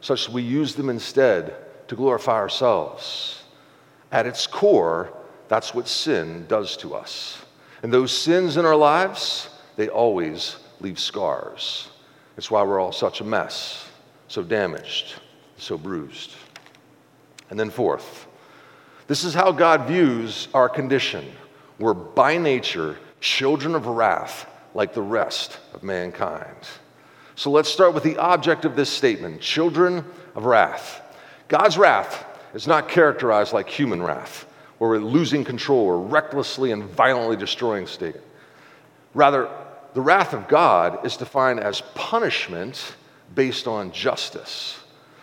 such 0.00 0.26
that 0.26 0.32
we 0.32 0.42
use 0.42 0.74
them 0.74 0.90
instead 0.90 1.54
to 1.86 1.94
glorify 1.94 2.32
ourselves? 2.32 3.44
At 4.10 4.26
its 4.26 4.48
core, 4.48 5.16
that's 5.46 5.72
what 5.72 5.86
sin 5.86 6.44
does 6.48 6.76
to 6.78 6.96
us. 6.96 7.38
And 7.84 7.94
those 7.94 8.10
sins 8.10 8.56
in 8.56 8.64
our 8.64 8.74
lives, 8.74 9.48
they 9.76 9.88
always 9.88 10.56
leave 10.80 10.98
scars. 10.98 11.86
It's 12.36 12.50
why 12.50 12.64
we're 12.64 12.80
all 12.80 12.90
such 12.90 13.20
a 13.20 13.24
mess, 13.24 13.88
so 14.26 14.42
damaged, 14.42 15.14
so 15.56 15.78
bruised. 15.78 16.32
And 17.50 17.58
then, 17.58 17.70
fourth, 17.70 18.26
this 19.06 19.24
is 19.24 19.34
how 19.34 19.52
God 19.52 19.86
views 19.86 20.48
our 20.52 20.68
condition. 20.68 21.24
We're 21.78 21.94
by 21.94 22.38
nature 22.38 22.96
children 23.20 23.74
of 23.74 23.86
wrath 23.86 24.48
like 24.74 24.94
the 24.94 25.02
rest 25.02 25.58
of 25.72 25.82
mankind. 25.82 26.56
So 27.34 27.50
let's 27.50 27.68
start 27.68 27.94
with 27.94 28.02
the 28.02 28.16
object 28.16 28.64
of 28.64 28.76
this 28.76 28.90
statement 28.90 29.40
children 29.40 30.04
of 30.34 30.44
wrath. 30.44 31.02
God's 31.48 31.78
wrath 31.78 32.24
is 32.54 32.66
not 32.66 32.88
characterized 32.88 33.52
like 33.52 33.68
human 33.68 34.02
wrath, 34.02 34.46
where 34.78 34.90
we're 34.90 34.98
losing 34.98 35.44
control 35.44 35.84
or 35.84 36.00
recklessly 36.00 36.72
and 36.72 36.84
violently 36.84 37.36
destroying 37.36 37.86
state. 37.86 38.16
Rather, 39.14 39.48
the 39.94 40.00
wrath 40.00 40.34
of 40.34 40.48
God 40.48 41.06
is 41.06 41.16
defined 41.16 41.60
as 41.60 41.80
punishment 41.94 42.96
based 43.34 43.66
on 43.66 43.92
justice. 43.92 44.78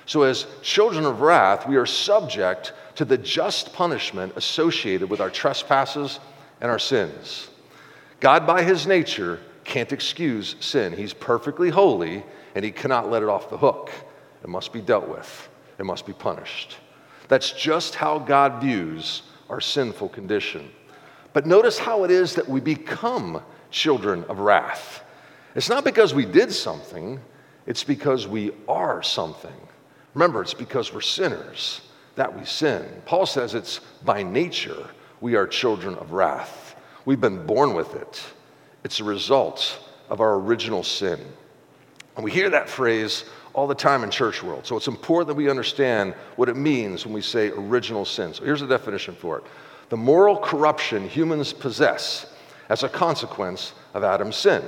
So, 0.06 0.24
as 0.24 0.46
children 0.62 1.06
of 1.06 1.22
wrath, 1.22 1.68
we 1.68 1.78
are 1.78 1.86
subject 1.86 2.74
to 2.96 3.06
the 3.06 3.18
just 3.18 3.74
punishment 3.74 4.34
associated 4.36 5.10
with 5.10 5.22
our 5.22 5.30
trespasses 5.30 6.20
and 6.62 6.70
our 6.70 6.80
sins. 6.80 7.50
God, 8.20 8.46
by 8.46 8.64
his 8.64 8.86
nature, 8.86 9.40
can't 9.64 9.92
excuse 9.92 10.56
sin. 10.60 10.94
He's 10.94 11.14
perfectly 11.14 11.70
holy 11.70 12.24
and 12.56 12.64
he 12.64 12.72
cannot 12.72 13.10
let 13.10 13.24
it 13.24 13.30
off 13.30 13.50
the 13.50 13.58
hook. 13.58 13.92
It 14.44 14.50
must 14.50 14.74
be 14.74 14.82
dealt 14.82 15.08
with, 15.08 15.50
it 15.80 15.86
must 15.86 16.06
be 16.06 16.14
punished. 16.14 16.78
That's 17.28 17.52
just 17.52 17.96
how 17.96 18.20
God 18.20 18.62
views 18.62 19.24
our 19.50 19.62
sinful 19.62 20.10
condition. 20.10 20.70
But 21.32 21.48
notice 21.48 21.80
how 21.80 22.04
it 22.04 22.12
is 22.12 22.36
that 22.36 22.48
we 22.48 22.60
become 22.60 23.42
children 23.72 24.24
of 24.26 24.40
wrath. 24.40 25.04
It's 25.56 25.70
not 25.70 25.84
because 25.84 26.14
we 26.14 26.26
did 26.26 26.52
something, 26.52 27.20
it's 27.66 27.84
because 27.84 28.28
we 28.28 28.52
are 28.68 29.02
something. 29.02 29.56
Remember, 30.14 30.42
it's 30.42 30.54
because 30.54 30.94
we're 30.94 31.02
sinners 31.02 31.82
that 32.16 32.38
we 32.38 32.46
sin. 32.46 32.86
Paul 33.06 33.26
says 33.26 33.56
it's 33.56 33.80
by 34.04 34.24
nature 34.24 34.88
we 35.22 35.36
are 35.36 35.48
children 35.48 35.96
of 35.96 36.12
wrath. 36.12 36.76
We've 37.06 37.22
been 37.22 37.46
born 37.46 37.74
with 37.74 37.96
it, 37.96 38.22
it's 38.84 39.00
a 39.00 39.04
result 39.04 39.80
of 40.10 40.22
our 40.22 40.36
original 40.36 40.84
sin. 40.84 41.20
And 42.16 42.24
we 42.24 42.32
hear 42.32 42.50
that 42.52 42.70
phrase 42.70 43.26
all 43.54 43.68
the 43.68 43.76
time 43.76 44.04
in 44.04 44.12
church 44.12 44.44
world. 44.44 44.66
So 44.66 44.78
it's 44.78 44.88
important 44.88 45.30
that 45.30 45.36
we 45.36 45.50
understand 45.50 46.14
what 46.36 46.50
it 46.50 46.56
means 46.56 47.06
when 47.06 47.14
we 47.14 47.22
say 47.22 47.50
original 47.50 48.06
sin. 48.06 48.34
So 48.34 48.44
here's 48.44 48.62
the 48.62 48.68
definition 48.68 49.16
for 49.16 49.38
it 49.38 49.44
the 49.90 49.98
moral 49.98 50.38
corruption 50.38 51.08
humans 51.08 51.54
possess 51.54 52.34
as 52.70 52.84
a 52.84 52.90
consequence 52.90 53.74
of 53.94 54.04
Adam's 54.04 54.36
sin, 54.36 54.64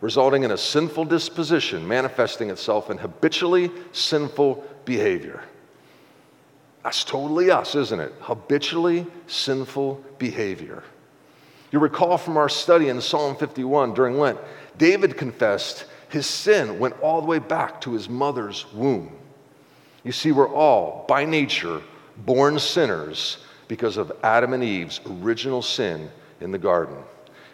resulting 0.00 0.44
in 0.44 0.50
a 0.50 0.56
sinful 0.56 1.04
disposition 1.04 1.86
manifesting 1.86 2.50
itself 2.50 2.90
in 2.90 2.98
habitually 2.98 3.70
sinful 3.92 4.64
behavior. 4.84 5.42
That's 6.82 7.04
totally 7.04 7.50
us, 7.50 7.74
isn't 7.74 8.00
it? 8.00 8.12
Habitually 8.20 9.06
sinful 9.26 10.04
behavior. 10.18 10.82
You 11.70 11.78
recall 11.78 12.18
from 12.18 12.36
our 12.36 12.48
study 12.48 12.88
in 12.88 13.00
Psalm 13.00 13.36
51 13.36 13.94
during 13.94 14.18
Lent, 14.18 14.38
David 14.78 15.16
confessed 15.16 15.86
his 16.08 16.26
sin 16.26 16.78
went 16.78 17.00
all 17.00 17.20
the 17.20 17.26
way 17.26 17.38
back 17.38 17.80
to 17.82 17.92
his 17.92 18.08
mother's 18.08 18.70
womb. 18.74 19.12
You 20.04 20.12
see, 20.12 20.32
we're 20.32 20.52
all, 20.52 21.06
by 21.08 21.24
nature, 21.24 21.80
born 22.18 22.58
sinners 22.58 23.38
because 23.68 23.96
of 23.96 24.12
Adam 24.22 24.52
and 24.52 24.62
Eve's 24.62 25.00
original 25.06 25.62
sin 25.62 26.10
in 26.40 26.50
the 26.50 26.58
garden. 26.58 26.98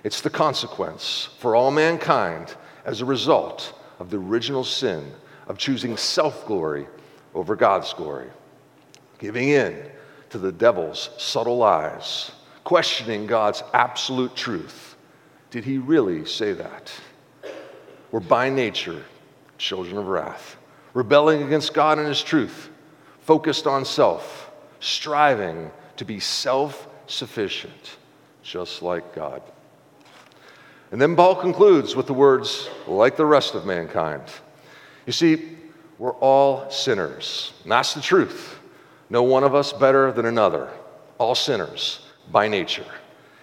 It's 0.02 0.20
the 0.20 0.30
consequence 0.30 1.28
for 1.38 1.54
all 1.54 1.70
mankind 1.70 2.54
as 2.84 3.00
a 3.00 3.04
result 3.04 3.74
of 4.00 4.10
the 4.10 4.16
original 4.16 4.64
sin 4.64 5.12
of 5.46 5.58
choosing 5.58 5.96
self 5.96 6.46
glory 6.46 6.88
over 7.38 7.55
God's 7.55 7.94
glory, 7.94 8.27
giving 9.20 9.48
in 9.48 9.81
to 10.31 10.38
the 10.38 10.51
devil's 10.51 11.11
subtle 11.18 11.57
lies, 11.57 12.33
questioning 12.64 13.29
God's 13.29 13.62
absolute 13.72 14.35
truth. 14.35 14.96
Did 15.51 15.64
he 15.64 15.79
really 15.79 16.27
say 16.27 16.53
that? 16.55 16.92
We're 18.11 18.18
by 18.18 18.51
nature 18.51 19.05
children 19.57 19.98
of 19.98 20.09
wrath, 20.09 20.57
rebelling 20.94 21.44
against 21.44 21.72
God 21.74 21.98
and 21.98 22.09
his 22.09 22.22
truth, 22.24 22.70
focused 23.20 23.68
on 23.68 23.85
self, 23.85 24.51
striving 24.81 25.70
to 25.96 26.05
be 26.05 26.18
self 26.18 26.88
sufficient, 27.07 27.98
just 28.42 28.83
like 28.83 29.14
God. 29.14 29.42
And 30.90 31.01
then 31.01 31.14
Paul 31.14 31.37
concludes 31.37 31.94
with 31.94 32.09
the 32.09 32.14
words, 32.14 32.68
like 32.88 33.16
the 33.16 33.27
rest 33.27 33.55
of 33.55 33.64
mankind. 33.64 34.24
You 35.07 35.12
see, 35.12 35.58
we're 35.98 36.14
all 36.14 36.70
sinners. 36.70 37.52
And 37.64 37.72
that's 37.72 37.94
the 37.94 38.00
truth. 38.00 38.58
No 39.11 39.22
one 39.22 39.44
of 39.44 39.54
us 39.54 39.72
better 39.72 40.12
than 40.12 40.26
another. 40.26 40.70
All 41.18 41.34
sinners 41.34 42.00
by 42.30 42.48
nature. 42.48 42.87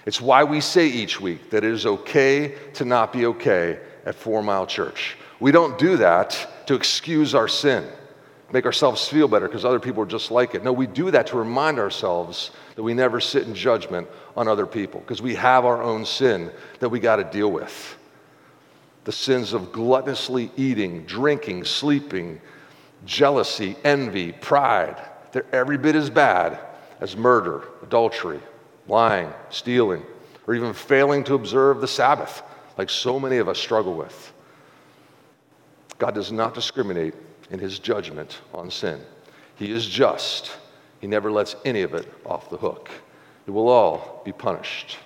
It's 0.06 0.22
why 0.22 0.44
we 0.44 0.62
say 0.62 0.88
each 0.88 1.20
week 1.20 1.50
that 1.50 1.64
it 1.64 1.72
is 1.72 1.86
okay 1.86 2.56
to 2.76 2.86
not 2.86 3.12
be 3.12 3.26
okay 3.26 3.80
at 4.06 4.16
Four 4.16 4.44
Mile 4.44 4.68
Church. 4.68 5.18
We 5.40 5.52
don't 5.52 5.78
do 5.78 5.98
that 5.98 6.68
to 6.68 6.76
excuse 6.76 7.36
our 7.36 7.48
sin, 7.48 7.88
make 8.54 8.66
ourselves 8.66 9.08
feel 9.08 9.28
better 9.28 9.48
because 9.48 9.66
other 9.66 9.80
people 9.80 10.04
are 10.04 10.08
just 10.08 10.32
like 10.32 10.56
it. 10.56 10.64
No, 10.64 10.72
we 10.72 10.88
do 10.88 11.12
that 11.12 11.28
to 11.28 11.38
remind 11.38 11.80
ourselves 11.80 12.52
that 12.76 12.84
we 12.84 12.94
never 12.94 13.20
sit 13.20 13.48
in 13.48 13.56
judgment 13.56 14.08
on 14.38 14.48
other 14.48 14.66
people 14.66 15.02
because 15.02 15.22
we 15.22 15.36
have 15.36 15.66
our 15.66 15.82
own 15.82 16.06
sin 16.06 16.52
that 16.80 16.90
we 16.90 17.00
got 17.00 17.18
to 17.18 17.24
deal 17.24 17.52
with. 17.52 17.98
The 19.06 19.12
sins 19.12 19.54
of 19.54 19.72
gluttonously 19.72 20.52
eating, 20.58 21.06
drinking, 21.06 21.64
sleeping, 21.66 22.42
jealousy, 23.06 23.78
envy, 23.84 24.32
pride. 24.32 24.98
They're 25.32 25.46
every 25.52 25.78
bit 25.78 25.96
as 25.96 26.10
bad 26.10 26.60
as 27.00 27.16
murder, 27.16 27.64
adultery, 27.84 28.40
lying, 28.88 29.32
stealing, 29.50 30.04
or 30.48 30.56
even 30.56 30.74
failing 30.74 31.24
to 31.26 31.36
observe 31.36 31.82
the 31.82 31.88
Sabbath, 31.88 32.42
like 32.78 32.90
so 32.90 33.20
many 33.20 33.38
of 33.38 33.48
us 33.48 33.60
struggle 33.60 33.94
with. 33.94 34.34
God 35.98 36.16
does 36.16 36.32
not 36.32 36.54
discriminate 36.54 37.14
in 37.52 37.60
his 37.60 37.80
judgment 37.80 38.42
on 38.54 38.70
sin. 38.72 39.00
He 39.56 39.72
is 39.72 39.86
just. 39.86 40.58
He 41.00 41.08
never 41.08 41.32
lets 41.32 41.56
any 41.64 41.84
of 41.84 41.94
it 41.94 42.12
off 42.26 42.50
the 42.50 42.58
hook. 42.58 42.90
It 43.46 43.52
will 43.52 43.70
all 43.70 44.22
be 44.26 44.32
punished. 44.32 44.98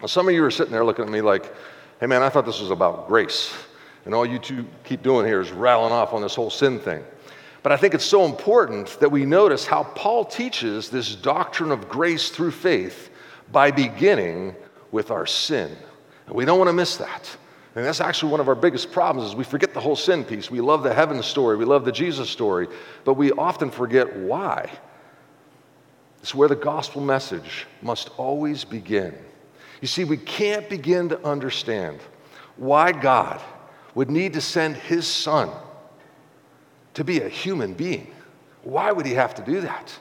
Now, 0.00 0.06
some 0.06 0.26
of 0.28 0.34
you 0.34 0.42
are 0.44 0.50
sitting 0.50 0.72
there 0.72 0.84
looking 0.84 1.04
at 1.04 1.10
me 1.10 1.20
like, 1.20 1.52
hey 2.02 2.08
man, 2.08 2.20
I 2.20 2.30
thought 2.30 2.44
this 2.44 2.60
was 2.60 2.72
about 2.72 3.06
grace. 3.06 3.54
And 4.06 4.12
all 4.12 4.26
you 4.26 4.40
two 4.40 4.66
keep 4.82 5.04
doing 5.04 5.24
here 5.24 5.40
is 5.40 5.52
rattling 5.52 5.92
off 5.92 6.12
on 6.12 6.20
this 6.20 6.34
whole 6.34 6.50
sin 6.50 6.80
thing. 6.80 7.04
But 7.62 7.70
I 7.70 7.76
think 7.76 7.94
it's 7.94 8.04
so 8.04 8.24
important 8.24 8.98
that 8.98 9.08
we 9.08 9.24
notice 9.24 9.64
how 9.66 9.84
Paul 9.84 10.24
teaches 10.24 10.90
this 10.90 11.14
doctrine 11.14 11.70
of 11.70 11.88
grace 11.88 12.30
through 12.30 12.50
faith 12.50 13.10
by 13.52 13.70
beginning 13.70 14.56
with 14.90 15.12
our 15.12 15.26
sin. 15.26 15.76
And 16.26 16.34
we 16.34 16.44
don't 16.44 16.58
want 16.58 16.70
to 16.70 16.72
miss 16.72 16.96
that. 16.96 17.36
And 17.76 17.84
that's 17.84 18.00
actually 18.00 18.32
one 18.32 18.40
of 18.40 18.48
our 18.48 18.56
biggest 18.56 18.90
problems 18.90 19.28
is 19.28 19.36
we 19.36 19.44
forget 19.44 19.72
the 19.72 19.78
whole 19.78 19.94
sin 19.94 20.24
piece. 20.24 20.50
We 20.50 20.60
love 20.60 20.82
the 20.82 20.92
heaven 20.92 21.22
story, 21.22 21.56
we 21.56 21.64
love 21.64 21.84
the 21.84 21.92
Jesus 21.92 22.28
story, 22.28 22.66
but 23.04 23.14
we 23.14 23.30
often 23.30 23.70
forget 23.70 24.16
why. 24.16 24.68
It's 26.20 26.34
where 26.34 26.48
the 26.48 26.56
gospel 26.56 27.00
message 27.00 27.64
must 27.80 28.10
always 28.16 28.64
begin. 28.64 29.14
You 29.82 29.88
see, 29.88 30.04
we 30.04 30.16
can't 30.16 30.70
begin 30.70 31.08
to 31.08 31.22
understand 31.26 31.98
why 32.56 32.92
God 32.92 33.42
would 33.96 34.10
need 34.10 34.32
to 34.34 34.40
send 34.40 34.76
his 34.76 35.08
son 35.08 35.50
to 36.94 37.02
be 37.02 37.20
a 37.20 37.28
human 37.28 37.74
being. 37.74 38.06
Why 38.62 38.92
would 38.92 39.04
he 39.04 39.14
have 39.14 39.34
to 39.34 39.42
do 39.42 39.60
that? 39.62 39.92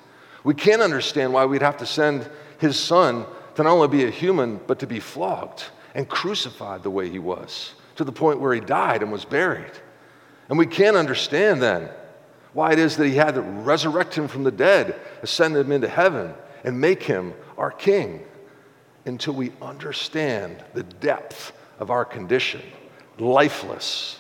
We 0.44 0.54
can't 0.54 0.84
understand 0.84 1.34
why 1.34 1.46
we'd 1.46 1.64
have 1.64 1.78
to 1.78 1.88
send 1.88 2.30
his 2.60 2.80
son 2.80 3.26
to 3.56 3.64
not 3.64 3.72
only 3.72 3.88
be 3.88 4.06
a 4.06 4.12
human, 4.12 4.60
but 4.68 4.78
to 4.80 4.88
be 4.88 5.00
flogged 5.00 5.66
and 5.96 6.08
crucified 6.08 6.84
the 6.84 6.92
way 6.92 7.10
he 7.10 7.20
was, 7.20 7.74
to 7.96 8.04
the 8.04 8.12
point 8.12 8.40
where 8.40 8.54
he 8.54 8.62
died 8.62 9.02
and 9.02 9.12
was 9.12 9.26
buried. 9.26 9.72
And 10.48 10.60
we 10.60 10.68
can't 10.68 10.96
understand 10.96 11.60
then 11.60 11.90
why 12.54 12.72
it 12.72 12.78
is 12.80 12.98
that 12.98 13.08
he 13.08 13.16
had 13.16 13.34
to 13.34 13.42
resurrect 13.42 14.14
him 14.14 14.28
from 14.28 14.44
the 14.44 14.52
dead, 14.52 15.00
ascend 15.24 15.58
him 15.58 15.72
into 15.72 15.90
heaven, 15.90 16.36
and 16.64 16.80
make 16.80 17.02
him 17.02 17.34
our 17.58 17.72
king 17.72 18.24
until 19.06 19.34
we 19.34 19.52
understand 19.62 20.64
the 20.74 20.84
depth 20.84 21.54
of 21.80 21.90
our 21.90 22.06
condition 22.06 22.62
lifeless, 23.18 24.20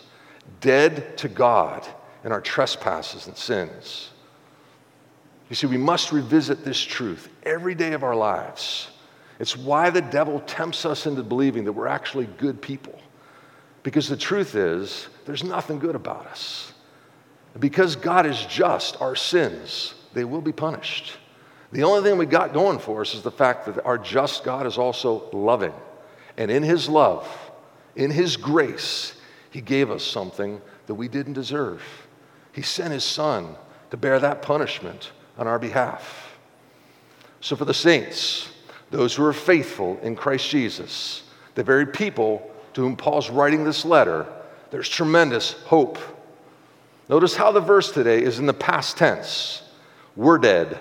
dead 0.60 1.18
to 1.18 1.28
God 1.28 1.88
in 2.24 2.32
our 2.32 2.42
trespasses 2.42 3.26
and 3.26 3.36
sins. 3.36 4.12
You 5.50 5.56
see, 5.56 5.66
we 5.66 5.78
must 5.78 6.12
revisit 6.12 6.64
this 6.64 6.80
truth 6.80 7.30
every 7.44 7.74
day 7.74 7.94
of 7.94 8.04
our 8.04 8.16
lives 8.16 8.92
it's 9.42 9.58
why 9.58 9.90
the 9.90 10.04
devil 10.04 10.40
tempts 10.42 10.86
us 10.86 11.08
into 11.08 11.24
believing 11.24 11.64
that 11.64 11.72
we're 11.72 11.88
actually 11.88 12.28
good 12.28 12.62
people. 12.62 13.00
Because 13.82 14.08
the 14.08 14.16
truth 14.16 14.54
is, 14.54 15.08
there's 15.26 15.44
nothing 15.44 15.80
good 15.80 15.96
about 15.96 16.28
us. 16.28 16.74
Because 17.58 17.96
God 17.96 18.28
is 18.28 18.46
just, 18.46 19.02
our 19.02 19.16
sins, 19.16 19.96
they 20.14 20.26
will 20.26 20.42
be 20.42 20.52
punished. 20.52 21.18
The 21.72 21.84
only 21.84 22.02
thing 22.02 22.18
we 22.18 22.26
got 22.26 22.54
going 22.54 22.80
for 22.80 23.02
us 23.02 23.14
is 23.14 23.22
the 23.22 23.32
fact 23.32 23.66
that 23.66 23.84
our 23.86 23.98
just 23.98 24.44
God 24.44 24.66
is 24.68 24.78
also 24.78 25.30
loving. 25.32 25.74
And 26.38 26.52
in 26.52 26.64
His 26.64 26.90
love, 26.90 27.28
in 27.96 28.12
His 28.12 28.38
grace, 28.38 29.14
He 29.52 29.62
gave 29.62 29.90
us 29.90 30.04
something 30.04 30.62
that 30.88 30.96
we 30.96 31.08
didn't 31.08 31.34
deserve. 31.34 31.82
He 32.52 32.62
sent 32.62 32.92
His 32.92 33.06
Son 33.06 33.56
to 33.90 33.98
bear 33.98 34.20
that 34.20 34.42
punishment 34.42 35.12
on 35.38 35.48
our 35.48 35.60
behalf. 35.60 36.38
So, 37.40 37.56
for 37.56 37.66
the 37.66 37.74
saints, 37.74 38.50
those 38.92 39.16
who 39.16 39.26
are 39.26 39.34
faithful 39.34 39.98
in 40.04 40.16
Christ 40.16 40.50
Jesus, 40.50 41.24
the 41.56 41.64
very 41.64 41.86
people 41.86 42.52
to 42.74 42.82
whom 42.82 42.96
Paul's 42.96 43.30
writing 43.30 43.64
this 43.64 43.86
letter, 43.86 44.28
there's 44.70 44.90
tremendous 44.90 45.54
hope. 45.54 45.98
Notice 47.10 47.36
how 47.36 47.52
the 47.52 47.60
verse 47.60 47.92
today 47.92 48.22
is 48.22 48.40
in 48.40 48.46
the 48.46 48.54
past 48.54 48.98
tense. 48.98 49.64
We're 50.16 50.38
dead, 50.38 50.80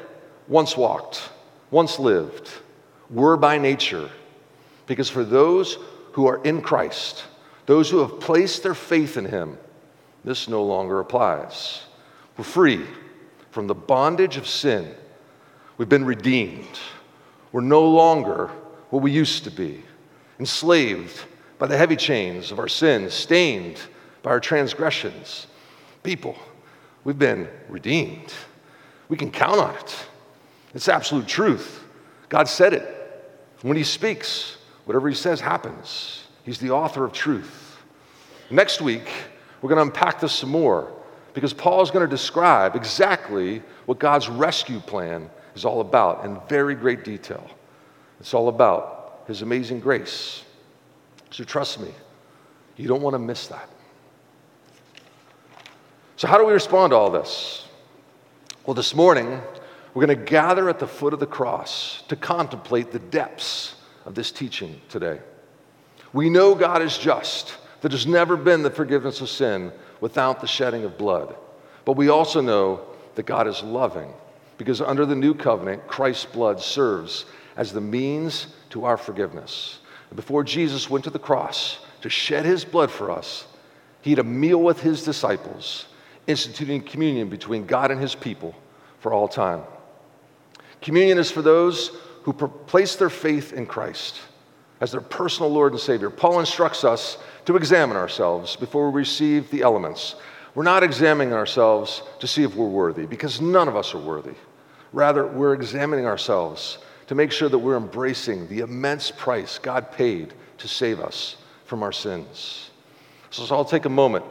once 0.50 0.76
walked, 0.76 1.30
once 1.70 1.98
lived. 1.98 2.50
We're 3.08 3.36
by 3.36 3.56
nature. 3.56 4.10
Because 4.86 5.08
for 5.08 5.24
those 5.24 5.78
who 6.12 6.26
are 6.26 6.42
in 6.42 6.60
Christ, 6.60 7.24
those 7.66 7.88
who 7.88 8.00
have 8.00 8.20
placed 8.20 8.64
their 8.64 8.74
faith 8.74 9.16
in 9.16 9.24
Him, 9.24 9.56
this 10.24 10.48
no 10.48 10.64
longer 10.64 10.98
applies. 10.98 11.84
We're 12.36 12.44
free 12.44 12.84
from 13.52 13.68
the 13.68 13.74
bondage 13.74 14.36
of 14.36 14.46
sin. 14.46 14.92
We've 15.78 15.88
been 15.88 16.04
redeemed. 16.04 16.78
We're 17.52 17.60
no 17.60 17.88
longer 17.88 18.48
what 18.90 19.02
we 19.02 19.12
used 19.12 19.44
to 19.44 19.50
be, 19.50 19.84
enslaved 20.40 21.24
by 21.58 21.68
the 21.68 21.76
heavy 21.76 21.96
chains 21.96 22.50
of 22.50 22.58
our 22.58 22.68
sins, 22.68 23.14
stained 23.14 23.80
by 24.22 24.30
our 24.30 24.40
transgressions. 24.40 25.46
People, 26.02 26.36
we've 27.04 27.18
been 27.18 27.48
redeemed. 27.68 28.32
We 29.08 29.16
can 29.16 29.30
count 29.30 29.60
on 29.60 29.74
it. 29.76 30.06
It's 30.74 30.88
absolute 30.88 31.26
truth. 31.26 31.84
God 32.28 32.48
said 32.48 32.72
it. 32.74 32.96
When 33.62 33.76
He 33.76 33.84
speaks, 33.84 34.56
whatever 34.84 35.08
He 35.08 35.14
says 35.14 35.40
happens. 35.40 36.24
He's 36.44 36.58
the 36.58 36.70
author 36.70 37.04
of 37.04 37.12
truth. 37.12 37.78
Next 38.50 38.80
week, 38.80 39.08
we're 39.60 39.68
going 39.68 39.78
to 39.78 39.82
unpack 39.82 40.20
this 40.20 40.32
some 40.32 40.50
more 40.50 40.92
because 41.34 41.52
Paul 41.52 41.82
is 41.82 41.90
going 41.90 42.08
to 42.08 42.10
describe 42.10 42.74
exactly 42.74 43.62
what 43.86 43.98
God's 43.98 44.28
rescue 44.28 44.80
plan 44.80 45.30
is 45.54 45.64
all 45.64 45.80
about 45.80 46.24
in 46.24 46.40
very 46.48 46.74
great 46.74 47.04
detail. 47.04 47.48
It's 48.18 48.34
all 48.34 48.48
about 48.48 49.24
His 49.26 49.42
amazing 49.42 49.80
grace. 49.80 50.44
So 51.30 51.44
trust 51.44 51.80
me, 51.80 51.92
you 52.76 52.88
don't 52.88 53.02
want 53.02 53.14
to 53.14 53.18
miss 53.18 53.46
that. 53.48 53.68
So, 56.16 56.28
how 56.28 56.36
do 56.36 56.44
we 56.44 56.52
respond 56.52 56.90
to 56.90 56.96
all 56.96 57.10
this? 57.10 57.64
Well, 58.66 58.74
this 58.74 58.94
morning, 58.94 59.40
we're 59.94 60.06
going 60.06 60.18
to 60.18 60.24
gather 60.24 60.68
at 60.68 60.78
the 60.78 60.86
foot 60.86 61.12
of 61.12 61.20
the 61.20 61.26
cross 61.26 62.02
to 62.08 62.16
contemplate 62.16 62.92
the 62.92 62.98
depths 62.98 63.74
of 64.04 64.14
this 64.14 64.30
teaching 64.30 64.80
today. 64.88 65.20
We 66.12 66.30
know 66.30 66.54
God 66.54 66.82
is 66.82 66.96
just, 66.96 67.56
that 67.80 67.88
there's 67.88 68.06
never 68.06 68.36
been 68.36 68.62
the 68.62 68.70
forgiveness 68.70 69.20
of 69.20 69.28
sin 69.28 69.72
without 70.00 70.40
the 70.40 70.46
shedding 70.46 70.84
of 70.84 70.98
blood. 70.98 71.34
But 71.84 71.96
we 71.96 72.08
also 72.08 72.40
know 72.40 72.82
that 73.14 73.26
God 73.26 73.46
is 73.46 73.62
loving, 73.62 74.12
because 74.58 74.80
under 74.80 75.06
the 75.06 75.14
new 75.14 75.34
covenant, 75.34 75.86
Christ's 75.86 76.26
blood 76.26 76.60
serves 76.60 77.24
as 77.56 77.72
the 77.72 77.80
means 77.80 78.48
to 78.70 78.84
our 78.84 78.96
forgiveness. 78.96 79.78
And 80.08 80.16
Before 80.16 80.44
Jesus 80.44 80.88
went 80.88 81.04
to 81.04 81.10
the 81.10 81.18
cross 81.18 81.78
to 82.02 82.08
shed 82.10 82.44
his 82.44 82.64
blood 82.64 82.90
for 82.90 83.10
us, 83.10 83.46
he 84.02 84.10
had 84.10 84.18
a 84.18 84.24
meal 84.24 84.58
with 84.58 84.80
his 84.80 85.04
disciples, 85.04 85.86
instituting 86.26 86.82
communion 86.82 87.28
between 87.28 87.66
God 87.66 87.90
and 87.90 88.00
his 88.00 88.14
people 88.14 88.54
for 89.00 89.12
all 89.12 89.28
time. 89.28 89.62
Communion 90.82 91.18
is 91.18 91.30
for 91.30 91.42
those 91.42 91.90
who 92.22 92.32
place 92.32 92.96
their 92.96 93.10
faith 93.10 93.52
in 93.52 93.66
Christ 93.66 94.20
as 94.80 94.92
their 94.92 95.00
personal 95.00 95.50
Lord 95.50 95.72
and 95.72 95.80
Savior. 95.80 96.10
Paul 96.10 96.40
instructs 96.40 96.84
us 96.84 97.18
to 97.44 97.56
examine 97.56 97.96
ourselves 97.96 98.56
before 98.56 98.90
we 98.90 99.00
receive 99.00 99.50
the 99.50 99.62
elements. 99.62 100.16
We're 100.54 100.64
not 100.64 100.82
examining 100.82 101.32
ourselves 101.32 102.02
to 102.20 102.26
see 102.26 102.42
if 102.42 102.54
we're 102.54 102.66
worthy, 102.66 103.06
because 103.06 103.40
none 103.40 103.68
of 103.68 103.76
us 103.76 103.94
are 103.94 103.98
worthy. 103.98 104.34
Rather, 104.92 105.26
we're 105.26 105.54
examining 105.54 106.06
ourselves 106.06 106.78
to 107.06 107.14
make 107.14 107.30
sure 107.30 107.48
that 107.48 107.58
we're 107.58 107.76
embracing 107.76 108.48
the 108.48 108.60
immense 108.60 109.10
price 109.10 109.58
God 109.58 109.92
paid 109.92 110.34
to 110.58 110.68
save 110.68 111.00
us 111.00 111.36
from 111.66 111.82
our 111.82 111.92
sins. 111.92 112.70
So, 113.30 113.42
let's 113.42 113.52
all 113.52 113.64
take 113.64 113.84
a 113.84 113.90
moment 113.90 114.24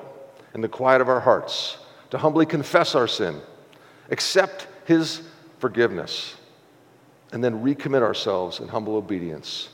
in 0.53 0.61
the 0.61 0.67
quiet 0.67 0.99
of 0.99 1.07
our 1.07 1.19
hearts 1.19 1.77
to 2.09 2.17
humbly 2.17 2.45
confess 2.45 2.95
our 2.95 3.07
sin, 3.07 3.39
accept 4.09 4.67
His 4.85 5.21
forgiveness, 5.59 6.35
and 7.31 7.43
then 7.43 7.63
recommit 7.63 8.01
ourselves 8.01 8.59
in 8.59 8.67
humble 8.67 8.95
obedience 8.95 9.69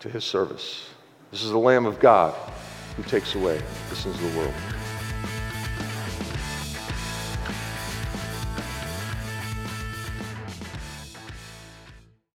to 0.00 0.08
His 0.08 0.24
service. 0.24 0.88
This 1.30 1.42
is 1.42 1.50
the 1.50 1.58
Lamb 1.58 1.86
of 1.86 2.00
God 2.00 2.34
who 2.96 3.02
takes 3.02 3.34
away 3.34 3.60
the 3.90 3.96
sins 3.96 4.16
of 4.16 4.32
the 4.32 4.38
world. 4.38 4.54